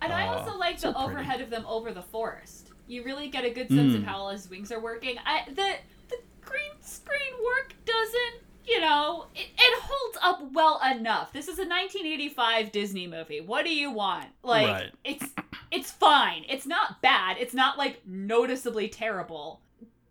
and 0.00 0.12
I 0.12 0.26
Oh, 0.26 0.38
also 0.38 0.56
like 0.58 0.78
so 0.78 0.88
the 0.88 0.94
pretty. 0.94 1.10
overhead 1.12 1.40
of 1.40 1.50
them 1.50 1.64
over 1.66 1.92
the 1.92 2.02
forest. 2.02 2.70
You 2.88 3.04
really 3.04 3.28
get 3.28 3.44
a 3.44 3.50
good 3.50 3.68
sense 3.68 3.94
of 3.94 4.00
Mm. 4.00 4.04
how 4.06 4.18
all 4.18 4.30
his 4.30 4.48
wings 4.50 4.72
are 4.72 4.80
working. 4.80 5.16
I, 5.24 5.42
the 5.48 5.74
the 6.08 6.16
green 6.40 6.72
screen 6.80 7.32
work 7.44 7.74
doesn't, 7.84 8.42
you 8.66 8.80
know, 8.80 9.26
it, 9.34 9.46
it 9.56 9.80
holds 9.82 10.18
up 10.22 10.52
well 10.52 10.80
enough. 10.94 11.32
This 11.32 11.44
is 11.46 11.58
a 11.58 11.62
1985 11.68 12.72
Disney 12.72 13.06
movie. 13.06 13.40
What 13.40 13.64
do 13.64 13.72
you 13.74 13.90
want? 13.90 14.26
Like 14.42 14.66
Right. 14.66 14.90
it's 15.04 15.26
it's 15.72 15.90
fine. 15.90 16.44
It's 16.48 16.66
not 16.66 17.02
bad. 17.02 17.36
It's 17.38 17.54
not 17.54 17.78
like 17.78 18.00
noticeably 18.06 18.88
terrible. 18.88 19.60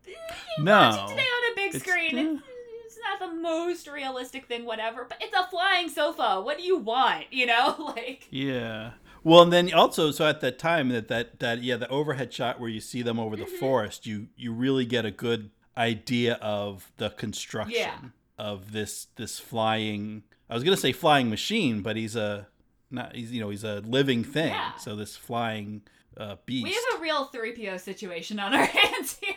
You 0.06 0.16
No. 0.64 0.80
watch 0.80 0.96
it 1.00 1.14
today 1.14 1.22
on 1.22 1.52
a 1.52 1.56
big 1.56 1.76
It's- 1.76 1.82
screen. 1.82 2.18
It's, 2.38 2.44
it's 2.86 2.98
not 3.04 3.20
the 3.20 3.34
most 3.36 3.88
realistic 3.88 4.48
thing, 4.48 4.66
whatever. 4.66 5.06
But 5.08 5.22
it's 5.22 5.36
a 5.38 5.48
flying 5.50 5.88
sofa. 5.90 6.42
What 6.42 6.58
do 6.58 6.64
you 6.64 6.78
want? 6.78 7.26
You 7.32 7.46
know, 7.46 7.76
like 7.96 8.28
Yeah. 8.30 8.92
Well, 9.24 9.44
and 9.44 9.54
then 9.54 9.72
also, 9.74 10.10
so 10.12 10.28
at 10.28 10.42
that 10.42 10.58
time, 10.58 10.90
that 10.90 11.08
that 11.08 11.40
that 11.40 11.62
yeah, 11.62 11.78
the 11.78 11.88
overhead 11.90 12.34
shot 12.34 12.60
where 12.60 12.70
you 12.70 12.80
see 12.82 13.02
them 13.04 13.20
over 13.20 13.36
Mm-hmm. 13.38 13.46
the 13.52 13.58
forest, 13.58 14.06
you 14.08 14.28
you 14.36 14.52
really 14.52 14.86
get 14.86 15.06
a 15.06 15.12
good 15.12 15.52
idea 15.78 16.34
of 16.42 16.92
the 16.98 17.12
construction 17.12 17.76
Yeah. 17.80 17.98
of 18.40 18.72
this 18.72 19.08
this 19.18 19.40
flying. 19.40 20.24
I 20.50 20.56
was 20.56 20.64
gonna 20.64 20.76
say 20.76 20.92
flying 20.92 21.30
machine, 21.30 21.82
but 21.82 21.96
he's 21.96 22.16
a 22.16 22.48
not 22.92 23.16
he's 23.16 23.32
you 23.32 23.42
know 23.42 23.50
he's 23.50 23.64
a 23.64 23.80
living 23.82 24.24
thing. 24.24 24.50
Yeah. 24.54 24.76
So 24.76 24.96
this 24.96 25.16
flying 25.16 25.82
uh, 26.18 26.36
beast. 26.46 26.64
we 26.66 26.72
have 26.74 27.00
a 27.00 27.02
real 27.02 27.28
3PO 27.28 27.80
situation 27.80 28.40
on 28.40 28.54
our 28.54 28.66
hands 28.66 29.18
here. 29.22 29.36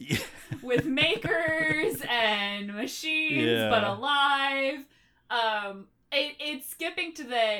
Yeah. 0.00 0.18
with 0.62 0.84
makers 0.84 2.00
and 2.08 2.72
machines 2.72 3.68
but 3.68 3.82
alive 3.82 4.84
um 5.28 5.88
it, 6.12 6.36
it's 6.38 6.68
skipping 6.68 7.12
to 7.14 7.24
the 7.24 7.58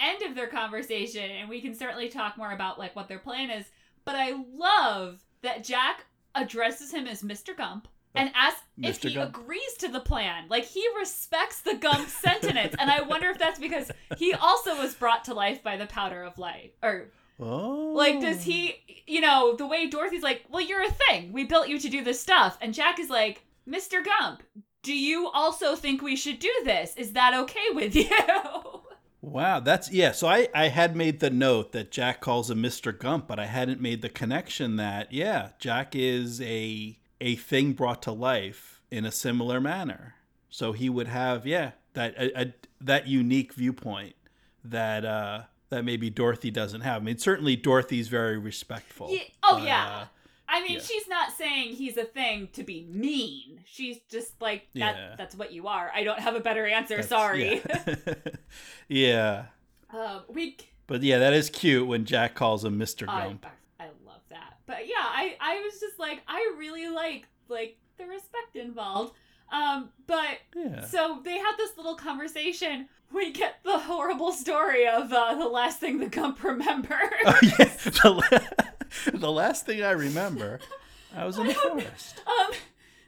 end 0.00 0.22
of 0.24 0.36
their 0.36 0.46
conversation 0.46 1.28
and 1.32 1.48
we 1.48 1.60
can 1.60 1.74
certainly 1.74 2.08
talk 2.08 2.38
more 2.38 2.52
about 2.52 2.78
like 2.78 2.94
what 2.94 3.08
their 3.08 3.18
plan 3.18 3.50
is 3.50 3.66
but 4.04 4.14
i 4.14 4.40
love 4.54 5.18
that 5.42 5.64
jack 5.64 6.06
addresses 6.36 6.92
him 6.94 7.08
as 7.08 7.22
mr 7.24 7.56
gump 7.56 7.88
and 8.14 8.30
asks 8.34 8.62
if 8.82 9.02
he 9.02 9.14
Gump. 9.14 9.36
agrees 9.36 9.74
to 9.78 9.88
the 9.88 10.00
plan 10.00 10.44
like 10.48 10.64
he 10.64 10.84
respects 10.98 11.60
the 11.60 11.74
gump 11.74 12.08
sentence, 12.08 12.74
and 12.78 12.90
i 12.90 13.00
wonder 13.00 13.28
if 13.28 13.38
that's 13.38 13.58
because 13.58 13.90
he 14.16 14.32
also 14.34 14.76
was 14.76 14.94
brought 14.94 15.24
to 15.24 15.34
life 15.34 15.62
by 15.62 15.76
the 15.76 15.86
powder 15.86 16.22
of 16.22 16.38
life 16.38 16.70
or 16.82 17.10
oh. 17.40 17.92
like, 17.94 18.20
does 18.20 18.42
he, 18.42 18.72
oh. 18.72 18.92
you 19.06 19.20
know, 19.20 19.56
the 19.56 19.66
way 19.66 19.86
Dorothy's 19.86 20.22
like, 20.22 20.44
well, 20.50 20.60
you're 20.60 20.82
a 20.84 20.90
thing. 21.08 21.32
We 21.32 21.44
built 21.44 21.68
you 21.68 21.78
to 21.78 21.88
do 21.88 22.04
this 22.04 22.20
stuff. 22.20 22.58
And 22.60 22.74
Jack 22.74 22.98
is 22.98 23.10
like, 23.10 23.44
Mr. 23.68 24.04
Gump, 24.04 24.42
do 24.82 24.94
you 24.94 25.28
also 25.28 25.76
think 25.76 26.02
we 26.02 26.16
should 26.16 26.38
do 26.38 26.52
this? 26.64 26.94
Is 26.96 27.12
that 27.12 27.34
okay 27.34 27.70
with 27.72 27.94
you? 27.96 28.08
Wow, 29.22 29.60
that's 29.60 29.92
yeah. 29.92 30.12
So 30.12 30.28
I 30.28 30.48
I 30.54 30.68
had 30.68 30.96
made 30.96 31.20
the 31.20 31.28
note 31.28 31.72
that 31.72 31.90
Jack 31.90 32.22
calls 32.22 32.50
him 32.50 32.62
Mr. 32.62 32.98
Gump, 32.98 33.28
but 33.28 33.38
I 33.38 33.44
hadn't 33.44 33.78
made 33.78 34.00
the 34.00 34.08
connection 34.08 34.76
that 34.76 35.12
yeah, 35.12 35.50
Jack 35.58 35.94
is 35.94 36.40
a 36.40 36.98
a 37.20 37.36
thing 37.36 37.72
brought 37.72 38.02
to 38.02 38.12
life 38.12 38.80
in 38.90 39.04
a 39.04 39.12
similar 39.12 39.60
manner. 39.60 40.14
So 40.48 40.72
he 40.72 40.88
would 40.88 41.08
have 41.08 41.46
yeah 41.46 41.72
that 41.94 42.14
a, 42.16 42.40
a, 42.42 42.54
that 42.80 43.06
unique 43.06 43.52
viewpoint 43.54 44.14
that 44.64 45.04
uh 45.04 45.42
that 45.70 45.84
maybe 45.84 46.10
Dorothy 46.10 46.50
doesn't 46.50 46.80
have. 46.80 47.02
I 47.02 47.04
mean, 47.04 47.18
certainly 47.18 47.54
Dorothy's 47.56 48.08
very 48.08 48.36
respectful. 48.38 49.10
Ye- 49.10 49.32
oh, 49.44 49.58
but, 49.58 49.64
yeah. 49.64 49.86
uh, 50.00 50.04
I 50.48 50.62
mean, 50.62 50.72
Yeah. 50.72 50.80
she's 50.80 51.06
not 51.06 51.30
saying 51.38 51.76
he's 51.76 51.96
a 51.96 52.02
thing 52.02 52.48
to 52.54 52.64
be 52.64 52.84
mean. 52.90 53.60
She's 53.66 53.98
just 54.10 54.32
like, 54.42 54.66
that, 54.74 54.96
Yeah. 54.96 55.14
that's 55.16 55.36
what 55.36 55.52
you 55.52 55.68
are. 55.68 55.92
I 55.94 56.02
don't 56.02 56.18
have 56.18 56.34
a 56.34 56.40
better 56.40 56.66
answer. 56.66 56.96
that's- 56.96 57.08
Sorry. 57.08 57.62
Yeah. 57.68 58.14
yeah. 58.88 59.44
um, 59.96 60.22
we. 60.28 60.56
But 60.88 61.04
yeah, 61.04 61.18
that 61.18 61.34
is 61.34 61.48
cute 61.50 61.86
when 61.86 62.04
Jack 62.04 62.34
calls 62.34 62.64
him 62.64 62.76
Mr. 62.76 63.08
I, 63.08 63.28
Gump. 63.28 63.46
I. 63.46 63.50
But 64.70 64.86
yeah, 64.86 64.94
I, 65.00 65.36
I 65.40 65.60
was 65.64 65.80
just 65.80 65.98
like, 65.98 66.20
I 66.28 66.54
really 66.56 66.88
like 66.88 67.26
like 67.48 67.76
the 67.98 68.06
respect 68.06 68.54
involved. 68.54 69.14
Um, 69.52 69.88
but 70.06 70.38
yeah. 70.54 70.84
So 70.84 71.20
they 71.24 71.36
have 71.38 71.56
this 71.56 71.76
little 71.76 71.96
conversation. 71.96 72.88
We 73.12 73.32
get 73.32 73.56
the 73.64 73.76
horrible 73.78 74.30
story 74.30 74.86
of 74.86 75.12
uh, 75.12 75.34
the 75.34 75.48
last 75.48 75.80
thing 75.80 75.98
the 75.98 76.06
Gump 76.06 76.44
remembers. 76.44 77.00
Oh, 77.26 77.38
yeah. 77.42 77.70
The, 78.02 78.10
la- 78.10 79.18
the 79.18 79.32
last 79.32 79.66
thing 79.66 79.82
I 79.82 79.90
remember, 79.92 80.60
I 81.16 81.24
was 81.24 81.36
in 81.38 81.48
the 81.48 81.54
forest. 81.54 82.22
um, 82.26 82.52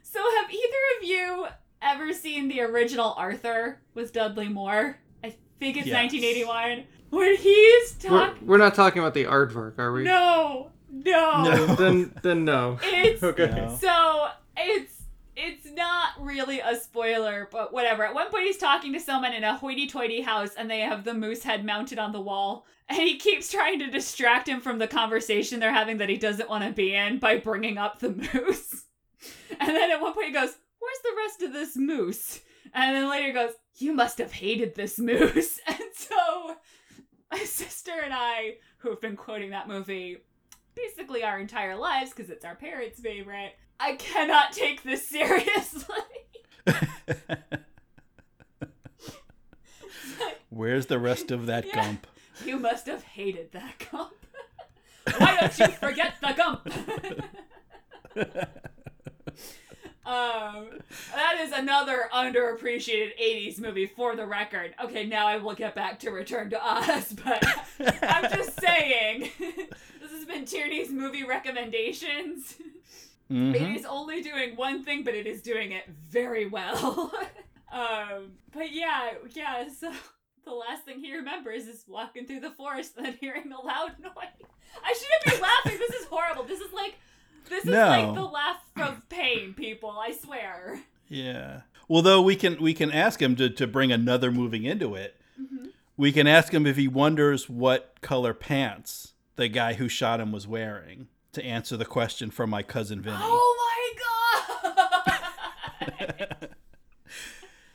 so 0.01 0.19
have 0.41 0.51
either 0.51 0.77
of 0.99 1.07
you 1.07 1.45
ever 1.81 2.11
seen 2.13 2.49
the 2.49 2.59
original 2.61 3.13
Arthur 3.17 3.79
with 3.93 4.11
Dudley 4.11 4.49
Moore? 4.49 4.97
I 5.23 5.35
think 5.59 5.77
it's 5.77 5.87
Yes. 5.87 5.95
1981. 6.11 6.83
When 7.11 7.35
he's 7.37 7.95
We're, 8.03 8.09
talking. 8.09 8.47
we're 8.47 8.57
not 8.57 8.75
talking 8.75 9.01
about 9.01 9.13
the 9.13 9.25
aardvark, 9.25 9.77
are 9.79 9.91
we? 9.93 10.03
No, 10.03 10.71
no, 10.93 11.43
No. 11.43 11.75
Then 11.75 12.13
then 12.21 12.45
no. 12.45 12.77
It's 12.83 13.23
Okay. 13.23 13.49
No. 13.49 13.77
So 13.79 14.27
it's 14.55 14.93
it's 15.35 15.65
not 15.71 16.11
really 16.19 16.59
a 16.59 16.75
spoiler, 16.75 17.49
but 17.51 17.73
whatever. 17.73 18.05
At 18.05 18.13
one 18.13 18.29
point, 18.29 18.45
he's 18.45 18.57
talking 18.57 18.93
to 18.93 18.99
someone 18.99 19.33
in 19.33 19.43
a 19.43 19.57
hoity-toity 19.57 20.21
house, 20.21 20.53
and 20.55 20.69
they 20.69 20.81
have 20.81 21.03
the 21.03 21.15
moose 21.15 21.41
head 21.41 21.65
mounted 21.65 21.97
on 21.97 22.11
the 22.11 22.21
wall, 22.21 22.67
and 22.87 22.99
he 22.99 23.17
keeps 23.17 23.51
trying 23.51 23.79
to 23.79 23.89
distract 23.89 24.47
him 24.47 24.61
from 24.61 24.77
the 24.77 24.87
conversation 24.87 25.59
they're 25.59 25.73
having 25.73 25.97
that 25.97 26.09
he 26.09 26.17
doesn't 26.17 26.49
want 26.49 26.63
to 26.63 26.71
be 26.71 26.93
in 26.93 27.17
by 27.17 27.37
bringing 27.37 27.77
up 27.77 27.99
the 27.99 28.09
moose. 28.09 28.85
And 29.59 29.69
then 29.69 29.89
at 29.91 30.01
one 30.01 30.13
point, 30.13 30.27
he 30.27 30.33
goes, 30.33 30.53
"Where's 30.79 31.01
the 31.03 31.15
rest 31.17 31.41
of 31.43 31.53
this 31.53 31.77
moose?" 31.77 32.41
And 32.73 32.95
then 32.95 33.09
later 33.09 33.27
he 33.27 33.33
goes, 33.33 33.53
"You 33.77 33.93
must 33.93 34.17
have 34.17 34.33
hated 34.33 34.75
this 34.75 34.99
moose." 34.99 35.59
And 35.67 35.79
so 35.95 36.55
my 37.31 37.39
sister 37.39 37.93
and 38.03 38.13
I, 38.13 38.57
who 38.79 38.89
have 38.89 38.99
been 38.99 39.15
quoting 39.15 39.51
that 39.51 39.67
movie 39.69 40.17
basically 40.75 41.23
our 41.23 41.39
entire 41.39 41.75
lives 41.75 42.11
because 42.11 42.29
it's 42.29 42.45
our 42.45 42.55
parents' 42.55 42.99
favorite. 42.99 43.53
I 43.79 43.95
cannot 43.95 44.51
take 44.53 44.83
this 44.83 45.07
seriously. 45.09 45.95
Where's 50.49 50.85
the 50.87 50.99
rest 50.99 51.31
of 51.31 51.45
that 51.47 51.65
Yeah. 51.67 51.75
gump? 51.75 52.07
you 52.45 52.57
must 52.57 52.87
have 52.87 53.03
hated 53.03 53.51
that 53.53 53.85
gump. 53.91 54.13
Why 55.17 55.37
don't 55.39 55.59
you 55.59 55.67
forget 55.67 56.15
the 56.21 56.33
gump? 56.33 56.67
um, 60.05 60.69
that 61.15 61.39
is 61.41 61.51
another 61.51 62.09
underappreciated 62.13 63.11
80s 63.21 63.59
movie 63.59 63.85
for 63.85 64.15
the 64.15 64.25
record. 64.25 64.73
Okay, 64.83 65.05
now 65.05 65.27
I 65.27 65.37
will 65.37 65.53
get 65.55 65.75
back 65.75 65.99
to 65.99 66.11
Return 66.11 66.49
to 66.51 66.59
Oz, 66.61 67.13
but 67.23 67.43
I'm 68.03 68.31
just 68.31 68.59
saying. 68.59 69.29
Has 70.23 70.35
been 70.35 70.45
Tierney's 70.45 70.91
movie 70.91 71.23
recommendations. 71.23 72.55
Mhm. 73.31 73.55
It 73.55 73.79
is 73.79 73.85
only 73.85 74.21
doing 74.21 74.55
one 74.55 74.83
thing, 74.83 75.03
but 75.03 75.15
it 75.15 75.25
is 75.25 75.41
doing 75.41 75.71
it 75.71 75.85
very 76.09 76.45
well. 76.45 77.11
um, 77.71 78.33
but 78.51 78.71
yeah, 78.73 79.11
yeah. 79.33 79.67
So 79.69 79.91
the 80.45 80.51
last 80.51 80.83
thing 80.83 80.99
he 80.99 81.15
remembers 81.15 81.65
is 81.65 81.85
walking 81.87 82.25
through 82.25 82.41
the 82.41 82.51
forest 82.51 82.93
and 82.97 83.05
then 83.05 83.17
hearing 83.19 83.51
a 83.51 83.61
loud 83.61 83.93
noise. 84.01 84.13
I 84.83 84.93
shouldn't 84.93 85.37
be 85.37 85.41
laughing. 85.41 85.79
This 85.79 86.01
is 86.01 86.05
horrible. 86.07 86.43
This 86.43 86.59
is 86.59 86.73
like, 86.73 86.95
this 87.49 87.63
is 87.63 87.71
No. 87.71 87.87
like 87.87 88.13
the 88.15 88.23
laugh 88.23 88.61
of 88.77 89.07
pain, 89.09 89.53
people. 89.53 89.89
I 89.91 90.11
swear. 90.11 90.81
Yeah. 91.07 91.61
Well, 91.87 92.01
though 92.01 92.21
we 92.21 92.35
can 92.35 92.61
we 92.61 92.73
can 92.73 92.91
ask 92.91 93.21
him 93.21 93.35
to, 93.37 93.49
to 93.49 93.67
bring 93.67 93.91
another 93.91 94.31
moving 94.31 94.63
into 94.65 94.95
it. 94.95 95.19
Mhm. 95.41 95.69
We 95.95 96.11
can 96.11 96.27
ask 96.27 96.53
him 96.53 96.65
if 96.67 96.75
he 96.75 96.87
wonders 96.87 97.47
what 97.49 97.95
color 98.01 98.33
pants 98.33 99.12
the 99.35 99.47
guy 99.47 99.73
who 99.73 99.87
shot 99.89 100.19
him 100.19 100.31
was 100.31 100.47
wearing 100.47 101.07
to 101.33 101.43
answer 101.43 101.75
the 101.77 101.85
question 101.85 102.29
from 102.31 102.49
my 102.49 102.63
cousin 102.63 103.01
Vinny. 103.01 103.17
Oh 103.19 103.55
my 104.61 104.69
god! 105.89 106.49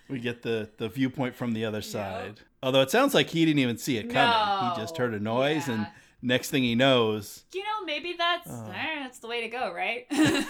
We 0.09 0.21
get 0.21 0.41
the, 0.41 0.71
the 0.79 0.89
viewpoint 0.89 1.35
from 1.35 1.53
the 1.53 1.67
other 1.67 1.83
side. 1.83 2.41
Although 2.63 2.81
it 2.81 2.91
sounds 2.91 3.13
like 3.13 3.29
he 3.29 3.45
didn't 3.45 3.59
even 3.59 3.77
see 3.77 3.99
it 3.99 4.09
coming. 4.09 4.71
He 4.75 4.81
just 4.81 4.97
heard 4.97 5.13
a 5.13 5.21
noise, 5.21 5.69
and 5.69 5.87
next 6.23 6.49
thing 6.51 6.63
he 6.63 6.75
knows, 6.75 7.45
you 7.53 7.61
know, 7.63 7.85
maybe 7.85 8.15
that's 8.17 8.49
eh, 8.51 9.03
that's 9.03 9.19
the 9.19 9.29
way 9.29 9.43
to 9.43 9.49
go, 9.49 9.71
right? 9.73 10.07
eh, 10.11 10.45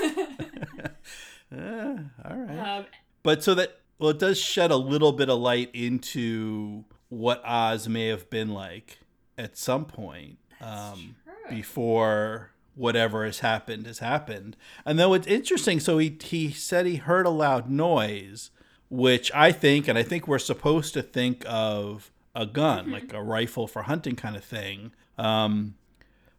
all 2.25 2.37
right. 2.37 2.79
um, 2.79 2.87
But 3.25 3.42
so 3.42 3.55
that 3.57 3.81
well, 3.99 4.11
it 4.11 4.21
does 4.21 4.38
shed 4.38 4.71
a 4.71 4.77
little 4.77 5.12
bit 5.12 5.29
of 5.29 5.40
light 5.40 5.71
into 5.75 6.85
what 7.09 7.42
Oz 7.44 7.88
may 7.88 8.07
have 8.07 8.31
been 8.31 8.51
like 8.51 8.99
at 9.37 9.59
some 9.59 9.85
point 9.87 10.38
um, 10.61 11.16
before 11.49 12.51
whatever 12.75 13.25
has 13.25 13.40
happened 13.40 13.87
has 13.87 13.99
happened. 13.99 14.57
And 14.87 14.99
though 14.99 15.14
it's 15.14 15.27
interesting, 15.27 15.81
so 15.81 15.99
he 15.99 16.16
he 16.23 16.51
said 16.51 16.87
he 16.87 16.97
heard 16.97 17.27
a 17.27 17.31
loud 17.31 17.68
noise, 17.68 18.51
which 18.88 19.31
I 19.35 19.53
think, 19.53 19.88
and 19.88 19.99
I 19.99 20.03
think 20.03 20.29
we're 20.29 20.38
supposed 20.38 20.94
to 20.94 21.03
think 21.03 21.44
of 21.47 22.11
a 22.35 22.47
gun, 22.47 22.90
like 22.90 23.12
a 23.12 23.23
rifle 23.23 23.66
for 23.66 23.83
hunting 23.83 24.14
kind 24.14 24.37
of 24.37 24.44
thing, 24.44 24.92
um, 25.18 25.75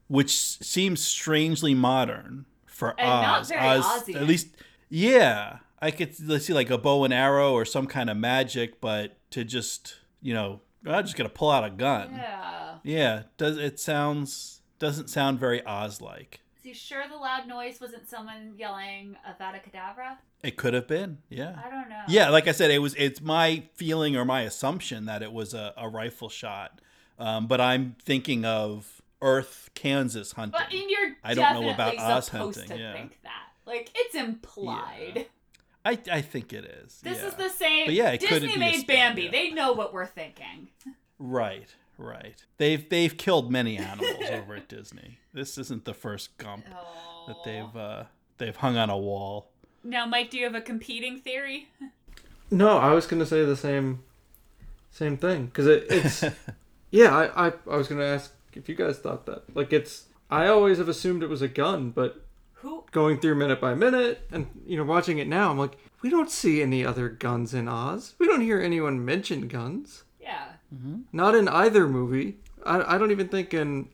which 0.08 0.32
seems 0.32 1.01
strangely 1.01 1.75
modern 1.75 2.45
for 2.65 2.95
And 2.97 3.08
not 3.08 3.41
Oz. 3.41 3.51
Oz, 3.51 4.10
at 4.15 4.23
least, 4.23 4.47
yeah. 4.89 5.58
I 5.82 5.91
could 5.91 6.13
let's 6.27 6.45
see 6.45 6.53
like 6.53 6.69
a 6.69 6.77
bow 6.77 7.05
and 7.05 7.13
arrow 7.13 7.53
or 7.53 7.63
some 7.63 7.88
kind 7.88 8.10
of 8.10 8.17
magic, 8.17 8.82
but 8.82 9.17
to 9.32 9.43
just 9.43 9.95
you 10.21 10.34
know, 10.34 10.62
I'm 10.85 11.03
just 11.03 11.15
gonna 11.15 11.29
pull 11.29 11.51
out 11.51 11.63
a 11.63 11.69
gun. 11.69 12.13
yeah. 12.13 12.75
Yeah, 12.83 13.23
does 13.37 13.57
it 13.57 13.79
sounds 13.79 14.61
doesn't 14.79 15.09
sound 15.09 15.39
very 15.39 15.65
Oz 15.65 16.01
like. 16.01 16.39
Is 16.57 16.63
he 16.63 16.73
sure 16.73 17.03
the 17.09 17.15
loud 17.15 17.47
noise 17.47 17.79
wasn't 17.79 18.09
someone 18.09 18.53
yelling 18.57 19.15
Avada 19.27 19.61
Kedavra? 19.63 20.17
It 20.43 20.55
could 20.57 20.73
have 20.73 20.87
been, 20.87 21.19
yeah. 21.29 21.55
I 21.65 21.69
don't 21.69 21.89
know. 21.89 22.01
Yeah, 22.07 22.29
like 22.29 22.47
I 22.47 22.53
said, 22.53 22.71
it 22.71 22.79
was 22.79 22.95
it's 22.95 23.21
my 23.21 23.63
feeling 23.73 24.15
or 24.15 24.25
my 24.25 24.41
assumption 24.41 25.05
that 25.05 25.21
it 25.21 25.31
was 25.33 25.53
a, 25.53 25.73
a 25.77 25.89
rifle 25.89 26.29
shot. 26.29 26.81
Um, 27.17 27.47
but 27.47 27.59
I'm 27.59 27.95
thinking 28.01 28.45
of 28.45 29.01
Earth, 29.21 29.69
Kansas 29.73 30.31
hunting. 30.33 30.57
But 30.57 30.71
you're 30.71 31.17
I 31.23 31.33
don't 31.33 31.61
know 31.61 31.69
about 31.69 31.97
Oz 31.97 32.25
supposed 32.25 32.59
hunting, 32.59 32.77
to 32.77 32.81
yeah. 32.81 32.93
think 32.93 33.19
that. 33.23 33.47
Like 33.65 33.91
it's 33.93 34.15
implied. 34.15 35.27
I, 35.89 35.97
I 36.12 36.21
think 36.21 36.54
it 36.54 36.65
is. 36.65 36.99
This 37.02 37.17
yeah. 37.19 37.28
is 37.28 37.34
the 37.36 37.49
same. 37.49 37.86
But 37.88 37.95
yeah, 37.95 38.10
it 38.12 38.19
couldn't 38.21 38.41
Disney 38.43 38.47
be 38.49 38.56
a 38.56 38.60
made 38.60 38.80
spin, 38.82 38.95
Bambi. 38.95 39.21
yeah. 39.23 39.32
They 39.32 39.52
know 39.52 39.73
what 39.73 39.93
we're 39.93 40.06
thinking. 40.06 40.69
Right, 41.17 41.73
right. 41.97 42.43
They've 42.58 42.88
they've 42.88 43.15
killed 43.17 43.52
many 43.52 43.78
animals 43.78 44.17
over 44.32 44.56
at 44.56 44.67
Disney. 44.69 45.19
This 45.34 45.58
isn't 45.58 45.86
the 45.86 45.93
first 45.93 46.38
Gump 46.38 46.65
Oh. 46.73 47.23
that 47.28 47.38
they've 47.43 47.75
uh, 47.82 48.04
they've 48.38 48.56
hung 48.56 48.78
on 48.78 48.89
a 48.89 48.97
wall. 48.97 49.52
Now, 49.84 50.06
Mike, 50.06 50.30
do 50.30 50.38
you 50.38 50.43
have 50.45 50.56
a 50.56 50.62
competing 50.62 51.19
theory? 51.19 51.69
No, 52.52 52.80
I 52.80 52.93
was 52.93 53.06
gonna 53.06 53.28
say 53.28 53.45
the 53.45 53.56
same, 53.56 54.04
same 54.89 55.17
thing 55.17 55.45
because 55.45 55.67
it, 55.67 55.86
it's 55.89 56.23
yeah. 56.89 57.15
I, 57.15 57.47
I 57.49 57.54
I 57.69 57.78
was 57.78 57.88
gonna 57.88 58.04
ask 58.04 58.34
if 58.56 58.67
you 58.67 58.73
guys 58.73 58.97
thought 58.97 59.28
that. 59.28 59.56
Like 59.56 59.71
it's 59.71 60.06
I 60.32 60.47
always 60.47 60.80
have 60.80 60.89
assumed 60.89 61.21
it 61.21 61.30
was 61.30 61.43
a 61.43 61.47
gun, 61.47 61.91
but 61.91 62.25
Who? 62.62 62.84
going 62.91 63.19
through 63.19 63.36
minute 63.36 63.62
by 63.62 63.74
minute 63.76 64.28
and 64.32 64.48
you 64.65 64.78
know 64.78 64.84
watching 64.84 65.17
it 65.19 65.28
now, 65.28 65.50
I'm 65.52 65.58
like, 65.58 65.78
we 66.02 66.10
don't 66.10 66.30
see 66.32 66.62
any 66.62 66.86
other 66.86 67.08
guns 67.10 67.54
in 67.54 67.67
Oz. 67.67 68.15
We 68.19 68.26
don't 68.28 68.41
hear 68.41 68.60
anyone 68.62 69.04
mention 69.06 69.48
guns. 69.48 70.04
Yeah. 70.19 70.45
Not 71.12 71.36
in 71.36 71.48
either 71.48 71.88
movie. 71.88 72.38
I, 72.65 72.95
I 72.95 72.98
don't 72.98 73.12
even 73.12 73.28
think 73.30 73.54
in 73.54 73.89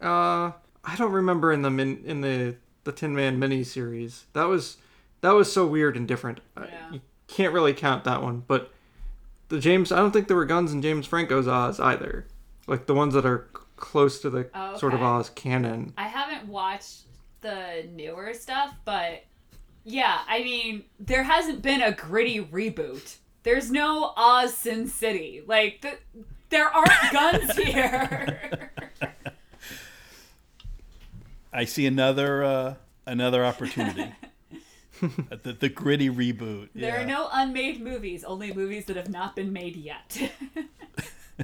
uh 0.00 0.52
I 0.84 0.96
don't 0.96 1.12
remember 1.12 1.52
in 1.52 1.62
the 1.62 1.70
min, 1.70 2.02
in 2.04 2.20
the 2.20 2.56
the 2.84 2.92
Tin 2.92 3.14
Man 3.14 3.38
mini 3.38 3.62
series. 3.64 4.26
That 4.32 4.44
was 4.44 4.76
that 5.20 5.30
was 5.32 5.52
so 5.52 5.66
weird 5.66 5.96
and 5.96 6.06
different. 6.08 6.40
I- 6.56 6.66
Yeah. 6.66 6.90
you 6.92 7.00
can't 7.28 7.52
really 7.52 7.74
count 7.74 8.04
that 8.04 8.22
one, 8.22 8.44
but 8.46 8.72
the 9.48 9.58
James 9.60 9.90
I 9.92 9.96
don't 9.96 10.10
think 10.12 10.28
there 10.28 10.36
were 10.36 10.44
guns 10.46 10.72
in 10.72 10.82
James 10.82 11.06
Franco's 11.06 11.48
Oz 11.48 11.78
either. 11.80 12.26
Like 12.66 12.86
the 12.86 12.94
ones 12.94 13.14
that 13.14 13.24
are 13.26 13.48
close 13.76 14.20
to 14.20 14.28
the 14.30 14.50
Oh, 14.54 14.76
sort 14.76 14.92
of. 14.94 15.02
Oz 15.02 15.30
canon. 15.30 15.92
I 15.96 16.08
haven't 16.08 16.48
watched 16.48 17.02
the 17.40 17.88
newer 17.94 18.34
stuff, 18.34 18.74
but 18.84 19.24
yeah, 19.84 20.20
I 20.28 20.42
mean, 20.42 20.84
there 21.00 21.22
hasn't 21.22 21.62
been 21.62 21.80
a 21.82 21.92
gritty 21.92 22.40
reboot. 22.40 23.16
There's 23.42 23.70
no 23.70 24.12
Oz 24.16 24.54
Sin 24.54 24.88
City. 24.88 25.42
Like, 25.46 25.80
the, 25.80 25.98
there 26.50 26.68
aren't 26.68 26.90
guns 27.12 27.56
here. 27.56 28.70
I 31.52 31.64
see 31.64 31.86
another 31.86 32.44
uh, 32.44 32.74
another 33.06 33.44
opportunity. 33.44 34.12
the, 35.00 35.52
the 35.52 35.68
gritty 35.68 36.10
reboot. 36.10 36.68
There 36.74 36.94
yeah. 36.94 37.02
are 37.02 37.06
no 37.06 37.28
unmade 37.32 37.80
movies, 37.80 38.24
only 38.24 38.52
movies 38.52 38.86
that 38.86 38.96
have 38.96 39.08
not 39.08 39.36
been 39.36 39.52
made 39.52 39.76
yet. 39.76 40.30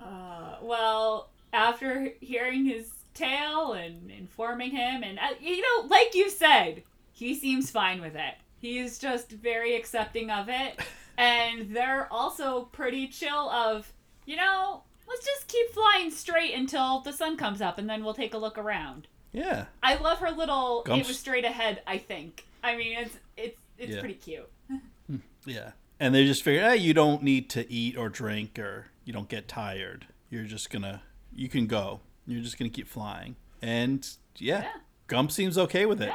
uh, 0.00 0.56
well, 0.62 1.30
after 1.52 2.12
hearing 2.20 2.64
his 2.64 2.90
tale 3.20 3.72
and 3.74 4.10
informing 4.10 4.70
him, 4.70 5.02
and 5.02 5.18
uh, 5.18 5.34
you 5.40 5.60
know, 5.60 5.88
like 5.88 6.14
you 6.14 6.30
said, 6.30 6.82
he 7.12 7.34
seems 7.34 7.70
fine 7.70 8.00
with 8.00 8.14
it. 8.16 8.34
He's 8.60 8.98
just 8.98 9.30
very 9.30 9.74
accepting 9.76 10.30
of 10.30 10.48
it, 10.48 10.80
and 11.18 11.74
they're 11.74 12.08
also 12.12 12.62
pretty 12.72 13.06
chill. 13.08 13.50
Of 13.50 13.92
you 14.26 14.36
know, 14.36 14.82
let's 15.08 15.24
just 15.24 15.48
keep 15.48 15.70
flying 15.70 16.10
straight 16.10 16.54
until 16.54 17.00
the 17.00 17.12
sun 17.12 17.36
comes 17.36 17.60
up, 17.60 17.78
and 17.78 17.88
then 17.88 18.02
we'll 18.04 18.14
take 18.14 18.34
a 18.34 18.38
look 18.38 18.58
around. 18.58 19.06
yeah. 19.32 19.66
I 19.82 19.94
love 19.96 20.18
her 20.18 20.30
little. 20.30 20.82
Gumps- 20.84 21.06
It 21.06 21.08
was 21.08 21.18
straight 21.18 21.44
ahead. 21.44 21.82
I 21.86 21.98
think. 21.98 22.44
I 22.62 22.76
mean, 22.76 22.98
it's 22.98 23.16
it's 23.36 23.58
it's 23.78 23.92
Yeah. 23.94 24.00
pretty 24.00 24.14
cute. 24.14 24.50
Yeah. 25.46 25.72
And 25.98 26.14
they 26.14 26.24
just 26.26 26.42
figure, 26.42 26.62
hey, 26.62 26.76
you 26.76 26.94
don't 26.94 27.22
need 27.22 27.48
to 27.50 27.70
eat 27.72 27.96
or 27.96 28.08
drink 28.08 28.58
or 28.58 28.86
you 29.04 29.12
don't 29.12 29.28
get 29.28 29.48
tired. 29.48 30.06
You're 30.30 30.44
just 30.44 30.70
going 30.70 30.82
to, 30.82 31.00
you 31.34 31.48
can 31.48 31.66
go. 31.66 32.00
You're 32.26 32.42
just 32.42 32.58
going 32.58 32.70
to 32.70 32.74
keep 32.74 32.88
flying. 32.88 33.36
And 33.62 34.06
yeah, 34.38 34.62
Yeah. 34.62 34.72
Gump 35.06 35.32
seems 35.32 35.58
okay 35.58 35.86
with 35.86 36.00
it. 36.00 36.06
Yeah. 36.08 36.14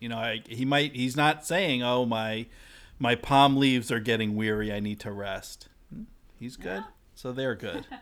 You 0.00 0.08
know, 0.10 0.18
I, 0.18 0.42
he 0.48 0.64
might, 0.64 0.94
he's 0.94 1.16
not 1.16 1.44
saying, 1.46 1.82
oh, 1.82 2.04
my, 2.06 2.46
my 2.98 3.14
palm 3.14 3.56
leaves 3.56 3.90
are 3.90 3.98
getting 4.00 4.36
weary. 4.36 4.72
I 4.72 4.78
need 4.80 5.00
to 5.00 5.10
rest. 5.10 5.68
Hmm, 5.92 6.02
He's 6.38 6.56
good. 6.56 6.82
Yeah. 6.82 6.92
So 7.14 7.32
they're 7.32 7.54
good. 7.54 7.86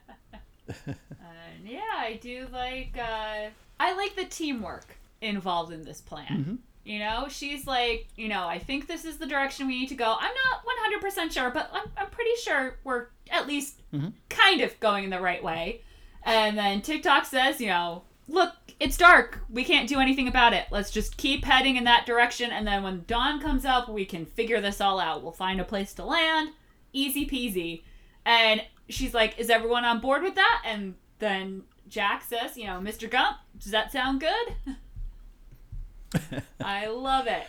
And 0.86 1.68
yeah, 1.68 1.80
I 1.96 2.18
do 2.20 2.46
like. 2.52 2.96
uh 2.98 3.48
I 3.80 3.94
like 3.96 4.16
the 4.16 4.24
teamwork 4.24 4.96
involved 5.20 5.72
in 5.72 5.82
this 5.82 6.00
plan. 6.00 6.26
Mm-hmm. 6.26 6.54
You 6.84 6.98
know, 7.00 7.26
she's 7.28 7.66
like, 7.66 8.08
you 8.16 8.28
know, 8.28 8.46
I 8.46 8.58
think 8.58 8.86
this 8.86 9.04
is 9.04 9.16
the 9.18 9.26
direction 9.26 9.66
we 9.66 9.78
need 9.80 9.88
to 9.88 9.94
go. 9.94 10.16
I'm 10.18 10.32
not 10.50 11.02
100% 11.02 11.32
sure, 11.32 11.50
but 11.50 11.70
I'm, 11.72 11.90
I'm 11.96 12.08
pretty 12.10 12.34
sure 12.42 12.76
we're 12.84 13.06
at 13.30 13.46
least 13.46 13.80
Mm-hmm. 13.94 14.08
kind 14.28 14.60
of 14.60 14.78
going 14.80 15.04
in 15.04 15.10
the 15.10 15.20
right 15.20 15.42
way. 15.42 15.80
And 16.24 16.56
then 16.56 16.80
TikTok 16.80 17.26
says, 17.26 17.60
you 17.60 17.68
know, 17.68 18.02
look, 18.28 18.54
it's 18.80 18.96
dark. 18.96 19.40
We 19.50 19.64
can't 19.64 19.88
do 19.88 20.00
anything 20.00 20.26
about 20.26 20.52
it. 20.52 20.66
Let's 20.70 20.90
just 20.90 21.16
keep 21.16 21.44
heading 21.44 21.76
in 21.76 21.84
that 21.84 22.06
direction. 22.06 22.50
And 22.50 22.66
then 22.66 22.82
when 22.82 23.04
dawn 23.06 23.40
comes 23.40 23.64
up, 23.64 23.88
we 23.88 24.04
can 24.04 24.26
figure 24.26 24.60
this 24.60 24.80
all 24.80 24.98
out. 24.98 25.22
We'll 25.22 25.32
find 25.32 25.60
a 25.60 25.64
place 25.64 25.92
to 25.94 26.04
land. 26.04 26.50
Easy 26.92 27.26
peasy. 27.26 27.82
And 28.24 28.62
she's 28.88 29.14
like, 29.14 29.38
is 29.38 29.50
everyone 29.50 29.84
on 29.84 30.00
board 30.00 30.22
with 30.22 30.34
that? 30.34 30.62
And 30.64 30.94
then 31.18 31.64
Jack 31.88 32.24
says, 32.24 32.56
you 32.56 32.66
know, 32.66 32.80
Mr. 32.80 33.10
Gump, 33.10 33.38
does 33.58 33.72
that 33.72 33.92
sound 33.92 34.20
good? 34.20 36.42
I 36.64 36.86
love 36.86 37.26
it. 37.26 37.46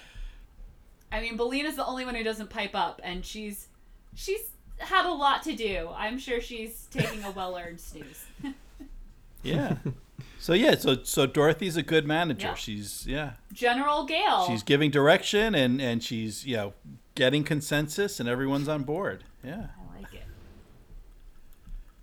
I 1.12 1.22
mean, 1.22 1.38
Billina's 1.38 1.76
the 1.76 1.86
only 1.86 2.04
one 2.04 2.16
who 2.16 2.24
doesn't 2.24 2.50
pipe 2.50 2.74
up, 2.74 3.00
and 3.04 3.26
she's 3.26 3.68
she's 4.16 4.50
had 4.80 5.06
a 5.06 5.14
lot 5.14 5.44
to 5.44 5.56
do. 5.56 5.90
I'm 5.96 6.20
sure 6.20 6.42
she's 6.42 6.88
taking 6.92 7.24
a 7.24 7.32
well-earned 7.32 7.80
snooze. 7.80 8.26
Yeah. 9.46 9.78
so 10.40 10.54
yeah, 10.54 10.76
so 10.76 11.04
so 11.04 11.26
Dorothy's 11.26 11.78
a 11.78 11.84
good 11.84 12.06
manager. 12.08 12.48
Yeah. 12.48 12.54
She's 12.56 13.06
yeah, 13.08 13.34
General 13.54 14.06
Gale. 14.06 14.46
she's 14.48 14.64
giving 14.64 14.92
direction 14.92 15.56
and 15.56 15.82
and 15.82 16.04
she's 16.04 16.46
you 16.46 16.56
know 16.58 16.74
getting 17.16 17.44
consensus 17.44 18.20
and 18.20 18.28
everyone's 18.28 18.68
on 18.68 18.84
board. 18.84 19.24
Yeah. 19.44 19.68
I 19.78 20.02
like 20.02 20.14
it. 20.14 20.24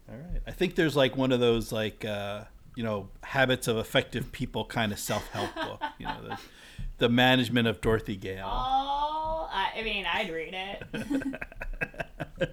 All 0.08 0.16
right. 0.16 0.42
I 0.46 0.50
think 0.50 0.74
there's 0.74 0.96
like 0.96 1.16
one 1.16 1.32
of 1.32 1.40
those 1.40 1.72
like 1.72 2.04
uh, 2.04 2.44
you 2.76 2.82
know 2.84 3.08
habits 3.22 3.68
of 3.68 3.76
effective 3.76 4.32
people 4.32 4.64
kind 4.64 4.92
of 4.92 4.98
self 4.98 5.28
help 5.28 5.54
book. 5.56 5.82
You 5.98 6.06
know 6.06 6.18
the 6.28 6.38
the 6.98 7.08
management 7.08 7.66
of 7.66 7.80
Dorothy 7.80 8.16
Gale. 8.16 8.46
Oh, 8.46 9.48
I, 9.50 9.72
I 9.78 9.82
mean, 9.82 10.06
I'd 10.06 10.30
read 10.30 10.54
it. 10.54 11.40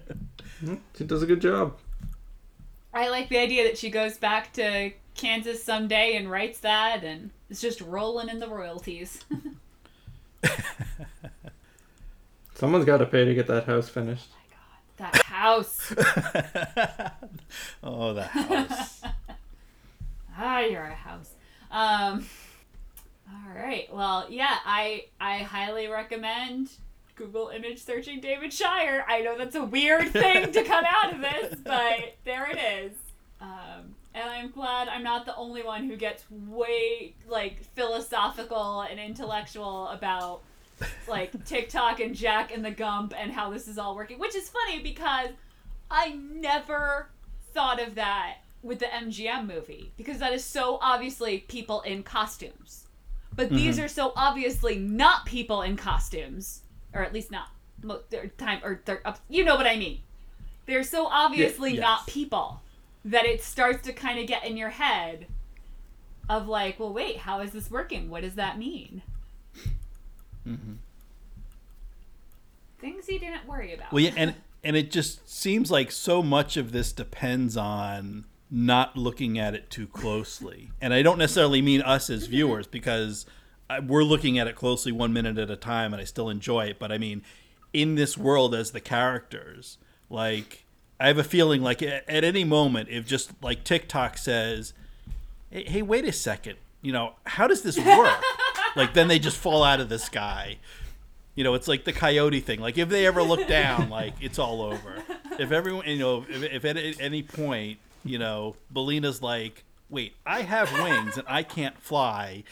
She 0.96 1.04
does 1.04 1.22
a 1.22 1.26
good 1.26 1.40
job. 1.40 1.78
I 2.92 3.08
like 3.08 3.28
the 3.28 3.38
idea 3.38 3.64
that 3.64 3.78
she 3.78 3.90
goes 3.90 4.18
back 4.18 4.52
to 4.54 4.92
Kansas 5.14 5.62
someday 5.62 6.16
and 6.16 6.30
writes 6.30 6.60
that, 6.60 7.04
and 7.04 7.30
it's 7.48 7.60
just 7.60 7.80
rolling 7.80 8.28
in 8.28 8.40
the 8.40 8.48
royalties. 8.48 9.22
Someone's 12.54 12.84
got 12.84 12.98
to 12.98 13.06
pay 13.06 13.24
to 13.24 13.34
get 13.34 13.46
that 13.46 13.64
house 13.64 13.88
finished. 13.88 14.28
Oh 14.32 14.36
my 14.98 15.06
god, 15.06 15.12
that 15.12 15.22
house. 15.22 15.94
house. 16.74 17.10
oh, 17.82 18.12
the 18.12 18.24
house. 18.24 19.02
ah, 20.36 20.60
you're 20.60 20.82
a 20.82 20.94
house. 20.94 21.30
Um. 21.70 22.26
All 23.32 23.54
right. 23.54 23.88
Well, 23.92 24.26
yeah, 24.28 24.56
I 24.64 25.04
I 25.20 25.38
highly 25.38 25.86
recommend 25.86 26.70
Google 27.20 27.50
image 27.50 27.84
searching 27.84 28.18
David 28.18 28.50
Shire. 28.50 29.04
I 29.06 29.20
know 29.20 29.36
that's 29.36 29.54
a 29.54 29.62
weird 29.62 30.08
thing 30.08 30.52
to 30.52 30.62
come 30.62 30.84
out 30.86 31.12
of 31.12 31.20
this, 31.20 31.54
but 31.64 32.16
there 32.24 32.50
it 32.50 32.58
is. 32.58 32.92
Um, 33.42 33.94
and 34.14 34.28
I'm 34.30 34.50
glad 34.50 34.88
I'm 34.88 35.02
not 35.02 35.26
the 35.26 35.36
only 35.36 35.62
one 35.62 35.84
who 35.84 35.96
gets 35.96 36.24
way 36.30 37.14
like 37.28 37.62
philosophical 37.74 38.80
and 38.82 38.98
intellectual 38.98 39.88
about 39.88 40.40
like 41.06 41.44
TikTok 41.44 42.00
and 42.00 42.14
Jack 42.14 42.54
and 42.54 42.64
the 42.64 42.70
Gump 42.70 43.12
and 43.14 43.30
how 43.30 43.50
this 43.50 43.68
is 43.68 43.76
all 43.76 43.94
working, 43.94 44.18
which 44.18 44.34
is 44.34 44.48
funny 44.48 44.82
because 44.82 45.28
I 45.90 46.18
never 46.32 47.10
thought 47.52 47.82
of 47.82 47.96
that 47.96 48.38
with 48.62 48.78
the 48.78 48.86
MGM 48.86 49.46
movie 49.46 49.92
because 49.98 50.18
that 50.20 50.32
is 50.32 50.42
so 50.42 50.78
obviously 50.80 51.40
people 51.48 51.82
in 51.82 52.02
costumes. 52.02 52.86
But 53.36 53.50
these 53.50 53.78
are 53.78 53.88
so 53.88 54.12
obviously 54.16 54.76
not 54.76 55.24
people 55.24 55.62
in 55.62 55.76
costumes, 55.76 56.62
or 56.94 57.02
at 57.02 57.12
least 57.12 57.30
not 57.30 57.48
mo- 57.82 58.02
their 58.10 58.28
time 58.28 58.60
or 58.64 58.80
they're 58.84 59.06
up, 59.06 59.20
you 59.28 59.44
know 59.44 59.56
what 59.56 59.66
I 59.66 59.76
mean. 59.76 60.00
They're 60.66 60.82
so 60.82 61.06
obviously 61.06 61.72
yes. 61.72 61.80
not 61.80 62.06
people 62.06 62.60
that 63.04 63.24
it 63.24 63.42
starts 63.42 63.84
to 63.86 63.92
kind 63.92 64.18
of 64.18 64.26
get 64.26 64.44
in 64.44 64.56
your 64.56 64.70
head 64.70 65.26
of 66.28 66.46
like, 66.46 66.78
well, 66.78 66.92
wait, 66.92 67.18
how 67.18 67.40
is 67.40 67.50
this 67.50 67.70
working? 67.70 68.08
What 68.08 68.22
does 68.22 68.34
that 68.34 68.58
mean? 68.58 69.02
Mm-hmm. 70.46 70.74
Things 72.78 73.08
you 73.08 73.18
didn't 73.18 73.46
worry 73.46 73.74
about. 73.74 73.92
Well, 73.92 74.02
yeah, 74.02 74.12
and 74.16 74.34
and 74.62 74.76
it 74.76 74.90
just 74.90 75.28
seems 75.28 75.70
like 75.70 75.90
so 75.90 76.22
much 76.22 76.56
of 76.56 76.72
this 76.72 76.92
depends 76.92 77.56
on 77.56 78.24
not 78.50 78.96
looking 78.96 79.38
at 79.38 79.54
it 79.54 79.70
too 79.70 79.86
closely. 79.86 80.70
And 80.80 80.92
I 80.92 81.02
don't 81.02 81.18
necessarily 81.18 81.62
mean 81.62 81.82
us 81.82 82.10
as 82.10 82.26
viewers 82.26 82.66
because 82.66 83.26
I- 83.70 83.80
we're 83.80 84.04
looking 84.04 84.38
at 84.38 84.48
it 84.48 84.56
closely 84.56 84.90
one 84.92 85.12
minute 85.12 85.38
at 85.38 85.50
a 85.50 85.56
time, 85.56 85.92
and 85.92 86.00
I 86.00 86.04
still 86.04 86.28
enjoy 86.28 86.66
it. 86.66 86.78
But 86.78 86.90
I 86.90 86.98
mean, 86.98 87.22
in 87.72 87.94
this 87.94 88.18
world 88.18 88.54
as 88.54 88.72
the 88.72 88.80
characters, 88.80 89.78
like 90.10 90.64
I 90.98 91.06
have 91.06 91.18
a 91.18 91.24
feeling 91.24 91.62
like 91.62 91.82
at, 91.82 92.08
at 92.08 92.24
any 92.24 92.44
moment, 92.44 92.88
if 92.90 93.06
just 93.06 93.30
like 93.42 93.64
TikTok 93.64 94.18
says, 94.18 94.72
"Hey, 95.50 95.64
hey 95.64 95.82
wait 95.82 96.04
a 96.04 96.12
second, 96.12 96.56
you 96.82 96.92
know, 96.92 97.14
how 97.24 97.46
does 97.46 97.62
this 97.62 97.78
work?" 97.78 98.20
like 98.76 98.94
then 98.94 99.08
they 99.08 99.18
just 99.18 99.36
fall 99.36 99.62
out 99.62 99.80
of 99.80 99.88
the 99.88 99.98
sky. 99.98 100.56
You 101.36 101.44
know, 101.44 101.54
it's 101.54 101.68
like 101.68 101.84
the 101.84 101.92
coyote 101.92 102.40
thing. 102.40 102.60
Like 102.60 102.76
if 102.76 102.88
they 102.88 103.06
ever 103.06 103.22
look 103.22 103.46
down, 103.46 103.88
like 103.88 104.14
it's 104.20 104.38
all 104.38 104.60
over. 104.62 105.02
If 105.38 105.52
everyone, 105.52 105.86
you 105.86 105.98
know, 105.98 106.26
if, 106.28 106.42
if 106.42 106.64
at 106.64 106.76
any 107.00 107.22
point, 107.22 107.78
you 108.04 108.18
know, 108.18 108.56
Billina's 108.72 109.22
like, 109.22 109.62
"Wait, 109.88 110.14
I 110.26 110.42
have 110.42 110.72
wings 110.72 111.16
and 111.16 111.26
I 111.28 111.44
can't 111.44 111.80
fly. 111.80 112.42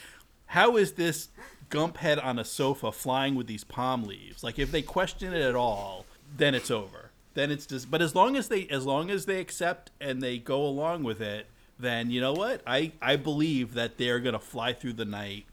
How 0.49 0.77
is 0.77 0.93
this 0.93 1.29
gump 1.71 1.99
head 1.99 2.19
on 2.19 2.39
a 2.39 2.45
sofa 2.45 2.91
flying 2.93 3.35
with 3.35 3.47
these 3.47 3.65
palm 3.65 4.05
leaves?" 4.05 4.43
Like 4.45 4.59
if 4.59 4.71
they 4.71 4.83
question 4.83 5.33
it 5.33 5.43
at 5.43 5.55
all, 5.55 6.05
then 6.37 6.55
it's 6.55 6.71
over. 6.71 7.11
Then 7.35 7.51
it's 7.51 7.67
just. 7.67 7.91
But 7.91 8.03
as 8.03 8.15
long 8.15 8.37
as 8.37 8.49
they, 8.49 8.67
as 8.69 8.85
long 8.85 9.11
as 9.11 9.27
they 9.27 9.41
accept 9.41 9.91
and 10.01 10.21
they 10.23 10.39
go 10.39 10.61
along 10.65 11.05
with 11.05 11.21
it, 11.21 11.47
then 11.79 12.11
you 12.11 12.21
know 12.21 12.33
what? 12.33 12.63
I 12.67 12.93
I 13.01 13.17
believe 13.17 13.75
that 13.75 13.97
they're 13.99 14.19
gonna 14.21 14.39
fly 14.41 14.73
through 14.73 14.95
the 14.95 15.05
night. 15.05 15.47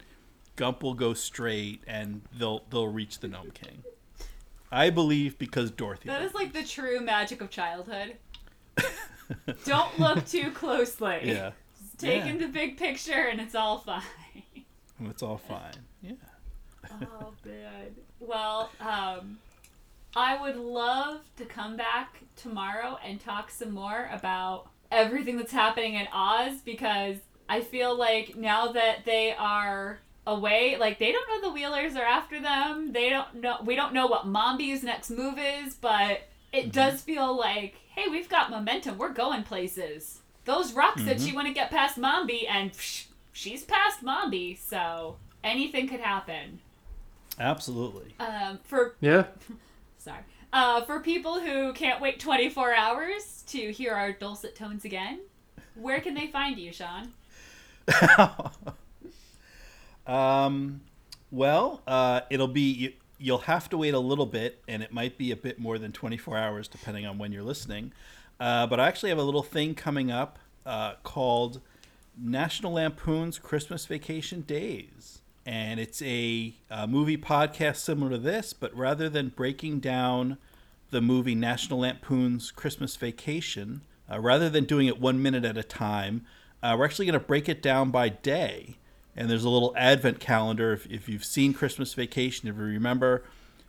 Gump 0.56 0.82
will 0.82 0.94
go 0.94 1.12
straight, 1.14 1.82
and 1.86 2.22
they'll 2.36 2.64
they'll 2.70 2.88
reach 2.88 3.20
the 3.20 3.28
Gnome 3.28 3.50
King. 3.52 3.84
I 4.72 4.90
believe 4.90 5.38
because 5.38 5.70
Dorothy. 5.70 6.08
That 6.08 6.22
is 6.22 6.34
like 6.34 6.52
the 6.52 6.64
true 6.64 6.98
magic 7.00 7.40
of 7.40 7.50
childhood. 7.50 8.16
Don't 9.64 9.98
look 9.98 10.26
too 10.26 10.50
closely. 10.52 11.20
yeah, 11.24 11.52
Just 11.80 11.98
take 11.98 12.24
Yeah. 12.24 12.30
in 12.30 12.38
the 12.38 12.48
big 12.48 12.76
picture 12.76 13.12
and 13.30 13.40
it's 13.40 13.54
all 13.54 13.78
fine. 13.78 14.02
It's 15.04 15.22
all 15.22 15.38
fine. 15.38 15.74
Yeah. 16.02 16.12
oh 17.20 17.32
man. 17.44 17.94
Well, 18.20 18.70
um, 18.80 19.38
I 20.14 20.40
would 20.40 20.56
love 20.56 21.20
to 21.36 21.44
come 21.44 21.76
back 21.76 22.20
tomorrow 22.36 22.98
and 23.04 23.20
talk 23.20 23.50
some 23.50 23.72
more 23.72 24.08
about 24.12 24.68
everything 24.90 25.36
that's 25.36 25.52
happening 25.52 25.94
in 25.94 26.06
Oz 26.12 26.60
because 26.64 27.16
I 27.48 27.60
feel 27.60 27.96
like 27.96 28.36
now 28.36 28.72
that 28.72 29.04
they 29.04 29.34
are 29.38 29.98
away, 30.26 30.76
like 30.78 30.98
they 30.98 31.12
don't 31.12 31.28
know 31.28 31.48
the 31.48 31.54
Wheelers 31.54 31.96
are 31.96 32.04
after 32.04 32.40
them. 32.40 32.92
They 32.92 33.10
don't 33.10 33.36
know. 33.36 33.58
We 33.64 33.76
don't 33.76 33.92
know 33.92 34.06
what 34.06 34.26
Mombi's 34.26 34.82
next 34.82 35.10
move 35.10 35.38
is, 35.38 35.74
but 35.74 36.22
it 36.52 36.72
does 36.72 37.02
feel 37.02 37.36
like, 37.36 37.76
hey, 37.94 38.08
we've 38.08 38.28
got 38.28 38.50
momentum. 38.50 38.98
We're 38.98 39.12
going 39.12 39.42
places. 39.42 40.20
Those 40.44 40.72
rocks 40.72 41.02
that 41.04 41.20
she 41.20 41.32
want 41.32 41.48
to 41.48 41.52
get 41.52 41.70
past 41.70 41.98
Mombi, 41.98 42.48
and 42.48 42.72
psh, 42.72 43.06
she's 43.36 43.64
past 43.64 44.02
Mombi, 44.02 44.58
so 44.58 45.16
anything 45.44 45.86
could 45.88 46.00
happen. 46.00 46.60
Absolutely. 47.38 48.14
Um, 48.18 48.58
for 48.64 48.96
Yeah. 49.00 49.26
sorry, 49.98 50.22
uh, 50.52 50.82
for 50.82 51.00
people 51.00 51.40
who 51.40 51.72
can't 51.74 52.00
wait 52.00 52.18
24 52.18 52.74
hours 52.74 53.44
to 53.48 53.70
hear 53.70 53.92
our 53.92 54.12
dulcet 54.12 54.56
tones 54.56 54.84
again, 54.84 55.20
where 55.74 56.00
can 56.00 56.14
they 56.14 56.28
find 56.28 56.58
you, 56.58 56.72
Sean? 56.72 57.12
Um, 60.06 60.82
well, 61.32 61.82
uh, 61.86 62.20
it'll 62.30 62.46
be 62.46 62.70
you, 62.72 62.92
you'll 63.18 63.38
have 63.38 63.68
to 63.70 63.76
wait 63.76 63.92
a 63.92 63.98
little 63.98 64.24
bit, 64.26 64.62
and 64.68 64.80
it 64.80 64.92
might 64.92 65.18
be 65.18 65.32
a 65.32 65.36
bit 65.36 65.58
more 65.58 65.78
than 65.78 65.90
24 65.90 66.36
hours, 66.38 66.68
depending 66.68 67.04
on 67.06 67.18
when 67.18 67.32
you're 67.32 67.42
listening. 67.42 67.92
Uh, 68.38 68.68
but 68.68 68.78
I 68.78 68.86
actually 68.86 69.08
have 69.08 69.18
a 69.18 69.24
little 69.24 69.42
thing 69.42 69.74
coming 69.74 70.12
up 70.12 70.38
uh, 70.64 70.94
called 71.02 71.60
National 72.18 72.72
Lampoon's 72.72 73.38
Christmas 73.38 73.84
Vacation 73.86 74.40
Days, 74.42 75.20
and 75.44 75.78
it's 75.78 76.00
a, 76.02 76.54
uh 76.70 76.86
movie 76.86 77.16
podcast 77.16 77.76
similar 77.76 78.12
to 78.12 78.18
this, 78.18 78.52
but 78.52 78.74
rather 78.74 79.08
than 79.08 79.28
breaking 79.28 79.80
down 79.80 80.38
the 80.90 81.00
movie 81.00 81.34
National 81.34 81.80
Lampoon's 81.80 82.50
Christmas 82.50 82.96
Vacation, 82.96 83.82
uh, 84.10 84.20
rather 84.20 84.48
than 84.48 84.64
doing 84.64 84.86
it 84.86 85.00
one 85.00 85.20
minute 85.20 85.44
at 85.44 85.58
a 85.58 85.62
time, 85.62 86.24
uh, 86.62 86.74
we're 86.78 86.84
actually 86.84 87.06
going 87.06 87.20
to 87.20 87.26
break 87.26 87.48
it 87.48 87.60
down 87.60 87.90
by 87.90 88.08
day. 88.08 88.76
And 89.16 89.30
there's 89.30 89.44
a 89.44 89.50
little 89.50 89.74
advent 89.76 90.20
calendar. 90.20 90.72
If, 90.72 90.86
if 90.86 91.08
you've 91.08 91.24
seen 91.24 91.52
Christmas 91.52 91.94
Vacation, 91.94 92.48
if 92.48 92.56
you 92.56 92.62
remember, 92.62 93.24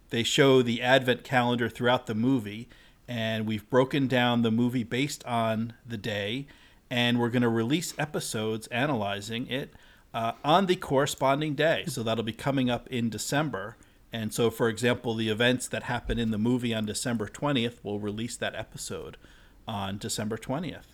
they 0.10 0.24
show 0.24 0.62
the 0.62 0.82
advent 0.82 1.24
calendar 1.24 1.70
throughout 1.70 2.06
the 2.06 2.16
movie. 2.16 2.68
And 3.08 3.46
we've 3.46 3.70
broken 3.70 4.08
down 4.08 4.42
the 4.42 4.52
movie 4.52 4.84
based 4.84 5.26
on 5.26 5.74
the 5.88 5.98
day. 5.98 6.48
And 6.90 7.20
we're 7.20 7.30
going 7.30 7.42
to 7.42 7.50
release 7.50 7.94
episodes 7.98 8.68
analyzing 8.68 9.48
it 9.48 9.74
uh, 10.14 10.34
on 10.44 10.66
the 10.68 10.76
corresponding 10.76 11.54
day. 11.54 11.84
So 11.88 12.04
that'll 12.04 12.24
be 12.24 12.34
coming 12.34 12.70
up 12.70 12.88
in 12.88 13.10
December. 13.10 13.76
And 14.14 14.34
so, 14.34 14.50
for 14.50 14.70
example, 14.70 15.14
the 15.14 15.30
events 15.30 15.68
that 15.68 15.84
happen 15.84 16.18
in 16.18 16.32
the 16.32 16.38
movie 16.38 16.74
on 16.74 16.86
December 16.86 17.28
20th, 17.28 17.80
we'll 17.84 18.00
release 18.00 18.38
that 18.38 18.56
episode 18.56 19.18
on 19.68 19.98
December 19.98 20.38
20th. 20.38 20.86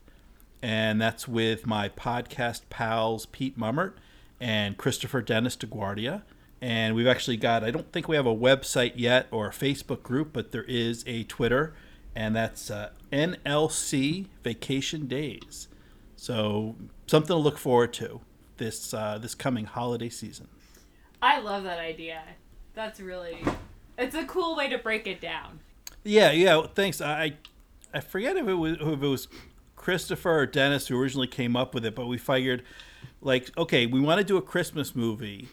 And 0.61 0.99
that's 0.99 1.27
with 1.27 1.67
my 1.67 1.89
podcast 1.89 2.61
pals, 2.69 3.25
Pete 3.27 3.57
Mummert 3.57 3.93
and 4.39 4.77
Christopher 4.77 5.21
Dennis 5.21 5.55
DeGuardia. 5.55 6.23
And 6.61 6.95
we've 6.95 7.07
actually 7.07 7.37
got, 7.37 7.63
I 7.63 7.71
don't 7.71 7.91
think 7.91 8.07
we 8.07 8.15
have 8.15 8.25
a 8.25 8.35
website 8.35 8.93
yet 8.95 9.27
or 9.31 9.47
a 9.47 9.51
Facebook 9.51 10.01
group, 10.01 10.31
but 10.31 10.53
there 10.53 10.63
is 10.63 11.03
a 11.05 11.23
Twitter, 11.25 11.73
and 12.15 12.33
that's 12.33 12.71
uh, 12.71 12.91
NLC 13.11 14.27
Vacation 14.43 15.07
Days. 15.07 15.67
So 16.23 16.77
something 17.05 17.35
to 17.35 17.35
look 17.35 17.57
forward 17.57 17.91
to 17.95 18.21
this 18.55 18.93
uh, 18.93 19.17
this 19.17 19.35
coming 19.35 19.65
holiday 19.65 20.07
season. 20.07 20.47
I 21.21 21.41
love 21.41 21.63
that 21.63 21.79
idea. 21.79 22.21
That's 22.73 23.01
really, 23.01 23.43
it's 23.97 24.15
a 24.15 24.23
cool 24.23 24.55
way 24.55 24.69
to 24.69 24.77
break 24.77 25.05
it 25.05 25.19
down. 25.19 25.59
Yeah, 26.05 26.31
yeah. 26.31 26.65
Thanks. 26.73 27.01
I 27.01 27.33
I 27.93 27.99
forget 27.99 28.37
if 28.37 28.47
it 28.47 28.53
was 28.53 28.77
if 28.79 29.03
it 29.03 29.05
was 29.05 29.27
Christopher 29.75 30.39
or 30.39 30.45
Dennis 30.45 30.87
who 30.87 30.97
originally 30.97 31.27
came 31.27 31.57
up 31.57 31.75
with 31.75 31.85
it, 31.85 31.93
but 31.93 32.07
we 32.07 32.17
figured 32.17 32.63
like, 33.19 33.51
okay, 33.57 33.85
we 33.85 33.99
want 33.99 34.19
to 34.19 34.23
do 34.23 34.37
a 34.37 34.41
Christmas 34.41 34.95
movie, 34.95 35.49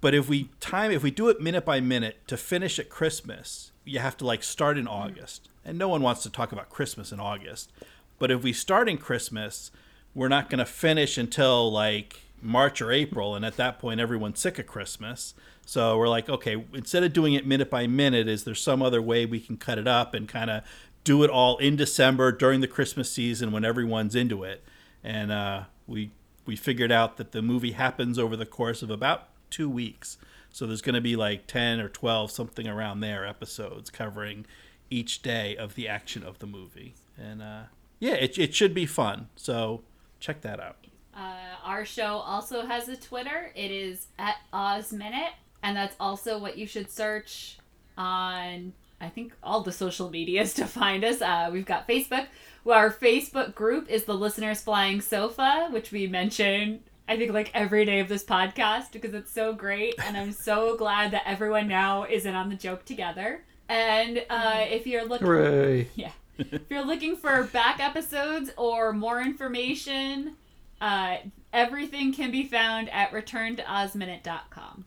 but 0.00 0.14
if 0.14 0.26
we 0.26 0.48
time 0.58 0.90
if 0.90 1.02
we 1.02 1.10
do 1.10 1.28
it 1.28 1.38
minute 1.38 1.66
by 1.66 1.80
minute 1.80 2.26
to 2.28 2.38
finish 2.38 2.78
at 2.78 2.88
Christmas, 2.88 3.72
you 3.84 3.98
have 3.98 4.16
to 4.16 4.24
like 4.24 4.42
start 4.42 4.78
in 4.78 4.88
August, 4.88 5.50
and 5.66 5.76
no 5.76 5.86
one 5.86 6.00
wants 6.00 6.22
to 6.22 6.30
talk 6.30 6.50
about 6.50 6.70
Christmas 6.70 7.12
in 7.12 7.20
August. 7.20 7.70
But 8.18 8.30
if 8.30 8.42
we 8.42 8.54
start 8.54 8.88
in 8.88 8.96
Christmas, 8.96 9.70
we're 10.18 10.26
not 10.26 10.50
going 10.50 10.58
to 10.58 10.64
finish 10.66 11.16
until 11.16 11.70
like 11.70 12.22
March 12.42 12.82
or 12.82 12.90
April, 12.90 13.36
and 13.36 13.44
at 13.44 13.56
that 13.56 13.78
point, 13.78 14.00
everyone's 14.00 14.40
sick 14.40 14.58
of 14.58 14.66
Christmas. 14.66 15.32
So 15.64 15.96
we're 15.96 16.08
like, 16.08 16.28
okay, 16.28 16.64
instead 16.74 17.04
of 17.04 17.12
doing 17.12 17.34
it 17.34 17.46
minute 17.46 17.70
by 17.70 17.86
minute, 17.86 18.26
is 18.26 18.42
there 18.42 18.56
some 18.56 18.82
other 18.82 19.00
way 19.00 19.26
we 19.26 19.38
can 19.38 19.56
cut 19.56 19.78
it 19.78 19.86
up 19.86 20.14
and 20.14 20.26
kind 20.28 20.50
of 20.50 20.64
do 21.04 21.22
it 21.22 21.30
all 21.30 21.56
in 21.58 21.76
December 21.76 22.32
during 22.32 22.60
the 22.60 22.66
Christmas 22.66 23.12
season 23.12 23.52
when 23.52 23.64
everyone's 23.64 24.16
into 24.16 24.42
it? 24.42 24.64
And 25.04 25.30
uh, 25.30 25.64
we 25.86 26.10
we 26.46 26.56
figured 26.56 26.90
out 26.90 27.16
that 27.18 27.30
the 27.30 27.40
movie 27.40 27.72
happens 27.72 28.18
over 28.18 28.36
the 28.36 28.46
course 28.46 28.82
of 28.82 28.90
about 28.90 29.28
two 29.50 29.70
weeks. 29.70 30.18
So 30.50 30.66
there's 30.66 30.82
going 30.82 30.96
to 30.96 31.00
be 31.00 31.14
like 31.14 31.46
ten 31.46 31.78
or 31.78 31.88
twelve, 31.88 32.32
something 32.32 32.66
around 32.66 33.00
there, 33.00 33.24
episodes 33.24 33.88
covering 33.88 34.46
each 34.90 35.22
day 35.22 35.56
of 35.56 35.76
the 35.76 35.86
action 35.86 36.24
of 36.24 36.40
the 36.40 36.46
movie. 36.46 36.94
And 37.16 37.40
uh, 37.40 37.62
yeah, 38.00 38.14
it, 38.14 38.36
it 38.36 38.52
should 38.52 38.74
be 38.74 38.86
fun. 38.86 39.28
So 39.36 39.82
check 40.20 40.40
that 40.42 40.60
out. 40.60 40.76
Uh, 41.14 41.56
our 41.64 41.84
show 41.84 42.16
also 42.18 42.64
has 42.66 42.88
a 42.88 42.96
Twitter. 42.96 43.50
It 43.54 43.70
is 43.70 44.06
at 44.18 44.36
Oz 44.52 44.92
Minute, 44.92 45.32
and 45.62 45.76
that's 45.76 45.96
also 45.98 46.38
what 46.38 46.56
you 46.56 46.66
should 46.66 46.90
search 46.90 47.58
on. 47.96 48.72
I 49.00 49.08
think 49.08 49.32
all 49.42 49.62
the 49.62 49.72
social 49.72 50.10
medias 50.10 50.54
to 50.54 50.66
find 50.66 51.04
us. 51.04 51.20
Uh, 51.20 51.50
we've 51.52 51.66
got 51.66 51.88
Facebook. 51.88 52.26
Well, 52.64 52.78
our 52.78 52.92
Facebook 52.92 53.54
group 53.54 53.88
is 53.88 54.04
the 54.04 54.14
Listeners 54.14 54.60
Flying 54.60 55.00
Sofa, 55.00 55.68
which 55.70 55.90
we 55.90 56.06
mention 56.06 56.80
I 57.08 57.16
think 57.16 57.32
like 57.32 57.50
every 57.54 57.86
day 57.86 58.00
of 58.00 58.08
this 58.08 58.22
podcast 58.22 58.92
because 58.92 59.14
it's 59.14 59.32
so 59.32 59.54
great, 59.54 59.94
and 60.04 60.16
I'm 60.16 60.32
so 60.32 60.76
glad 60.78 61.12
that 61.12 61.22
everyone 61.24 61.66
now 61.66 62.04
is 62.04 62.26
in 62.26 62.34
on 62.34 62.50
the 62.50 62.54
joke 62.54 62.84
together. 62.84 63.44
And 63.68 64.24
uh, 64.28 64.66
if 64.68 64.86
you're 64.86 65.06
looking, 65.06 65.26
Hooray. 65.26 65.88
yeah, 65.94 66.12
if 66.52 66.62
you're 66.70 66.84
looking 66.84 67.16
for 67.16 67.42
back 67.44 67.80
episodes 67.80 68.50
or 68.56 68.92
more 68.92 69.20
information, 69.20 70.36
uh, 70.80 71.16
everything 71.52 72.14
can 72.14 72.30
be 72.30 72.44
found 72.44 72.88
at 72.90 73.10
returntoozminute.com. 73.10 74.84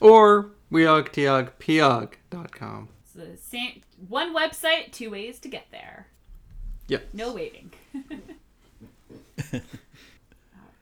Or 0.00 0.52
weogtiogpiog.com. 0.72 2.88
It's 3.02 3.12
the 3.12 3.36
same 3.36 3.82
one 4.08 4.34
website, 4.34 4.92
two 4.92 5.10
ways 5.10 5.38
to 5.40 5.48
get 5.48 5.66
there. 5.70 6.06
Yep. 6.88 7.08
No 7.12 7.32
waiting. 7.32 7.70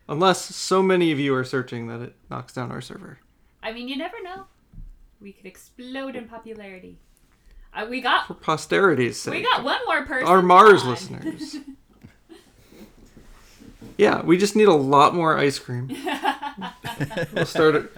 Unless 0.08 0.54
so 0.54 0.82
many 0.82 1.12
of 1.12 1.18
you 1.18 1.34
are 1.34 1.44
searching 1.44 1.88
that 1.88 2.00
it 2.00 2.14
knocks 2.30 2.54
down 2.54 2.70
our 2.70 2.80
server. 2.80 3.18
I 3.62 3.72
mean, 3.72 3.88
you 3.88 3.96
never 3.96 4.22
know. 4.22 4.44
We 5.20 5.32
could 5.32 5.46
explode 5.46 6.16
in 6.16 6.28
popularity. 6.28 6.98
Uh, 7.78 7.86
we 7.88 8.00
got 8.00 8.26
For 8.26 8.34
posterity's 8.34 9.20
sake. 9.20 9.34
we 9.34 9.42
got 9.42 9.62
one 9.62 9.78
more 9.86 10.04
person. 10.04 10.26
our 10.26 10.42
Mars 10.42 10.82
on. 10.82 10.90
listeners. 10.90 11.56
yeah, 13.96 14.22
we 14.22 14.36
just 14.36 14.56
need 14.56 14.68
a 14.68 14.74
lot 14.74 15.14
more 15.14 15.38
ice 15.38 15.58
cream. 15.58 15.88
we'll 17.32 17.46
start 17.46 17.76
it. 17.76 17.92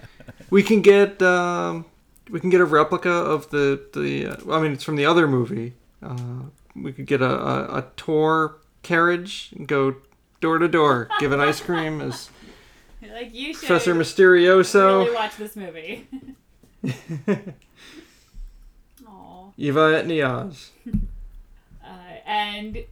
We 0.51 0.61
can 0.61 0.81
get 0.81 1.21
um, 1.21 1.85
we 2.29 2.39
can 2.39 2.49
get 2.49 2.61
a 2.61 2.65
replica 2.65 3.09
of 3.09 3.49
the 3.49 3.81
the. 3.93 4.27
Uh, 4.27 4.55
I 4.55 4.61
mean, 4.61 4.73
it's 4.73 4.83
from 4.83 4.97
the 4.97 5.05
other 5.05 5.27
movie. 5.27 5.73
Uh, 6.03 6.43
we 6.75 6.93
could 6.93 7.05
get 7.05 7.21
a, 7.21 7.29
a, 7.29 7.77
a 7.79 7.87
tour 7.97 8.57
carriage 8.83 9.49
and 9.57 9.67
go 9.67 9.95
door 10.41 10.59
to 10.59 10.67
door, 10.67 11.09
giving 11.19 11.39
ice 11.39 11.59
cream 11.59 12.01
as 12.01 12.29
like 13.13 13.33
you 13.33 13.53
should 13.53 13.67
Professor 13.67 13.93
really 14.99 15.13
watch 15.15 15.37
this 15.37 15.55
movie. 15.55 16.07
Aw. 19.51 19.61
Eva 19.61 19.99
et 19.99 20.05
Niaz. 20.07 20.69
Uh, 21.83 21.87
and 22.25 22.85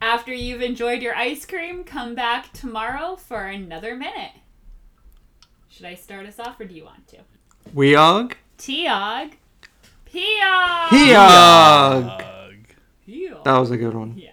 after 0.00 0.32
you've 0.32 0.62
enjoyed 0.62 1.02
your 1.02 1.14
ice 1.16 1.46
cream, 1.46 1.84
come 1.84 2.14
back 2.14 2.52
tomorrow 2.52 3.16
for 3.16 3.44
another 3.46 3.94
minute. 3.94 4.32
Should 5.68 5.86
I 5.86 5.94
start 5.94 6.26
us 6.26 6.38
off 6.38 6.60
or 6.60 6.64
do 6.64 6.74
you 6.74 6.84
want 6.84 7.08
to? 7.08 7.18
Weog. 7.74 8.34
Tiog. 8.58 9.32
Piog! 10.06 10.88
Heog. 10.90 11.16
Ugh. 11.16 12.22
Piog. 13.08 13.44
That 13.44 13.58
was 13.58 13.70
a 13.70 13.76
good 13.76 13.94
one. 13.94 14.16
Yeah. 14.16 14.30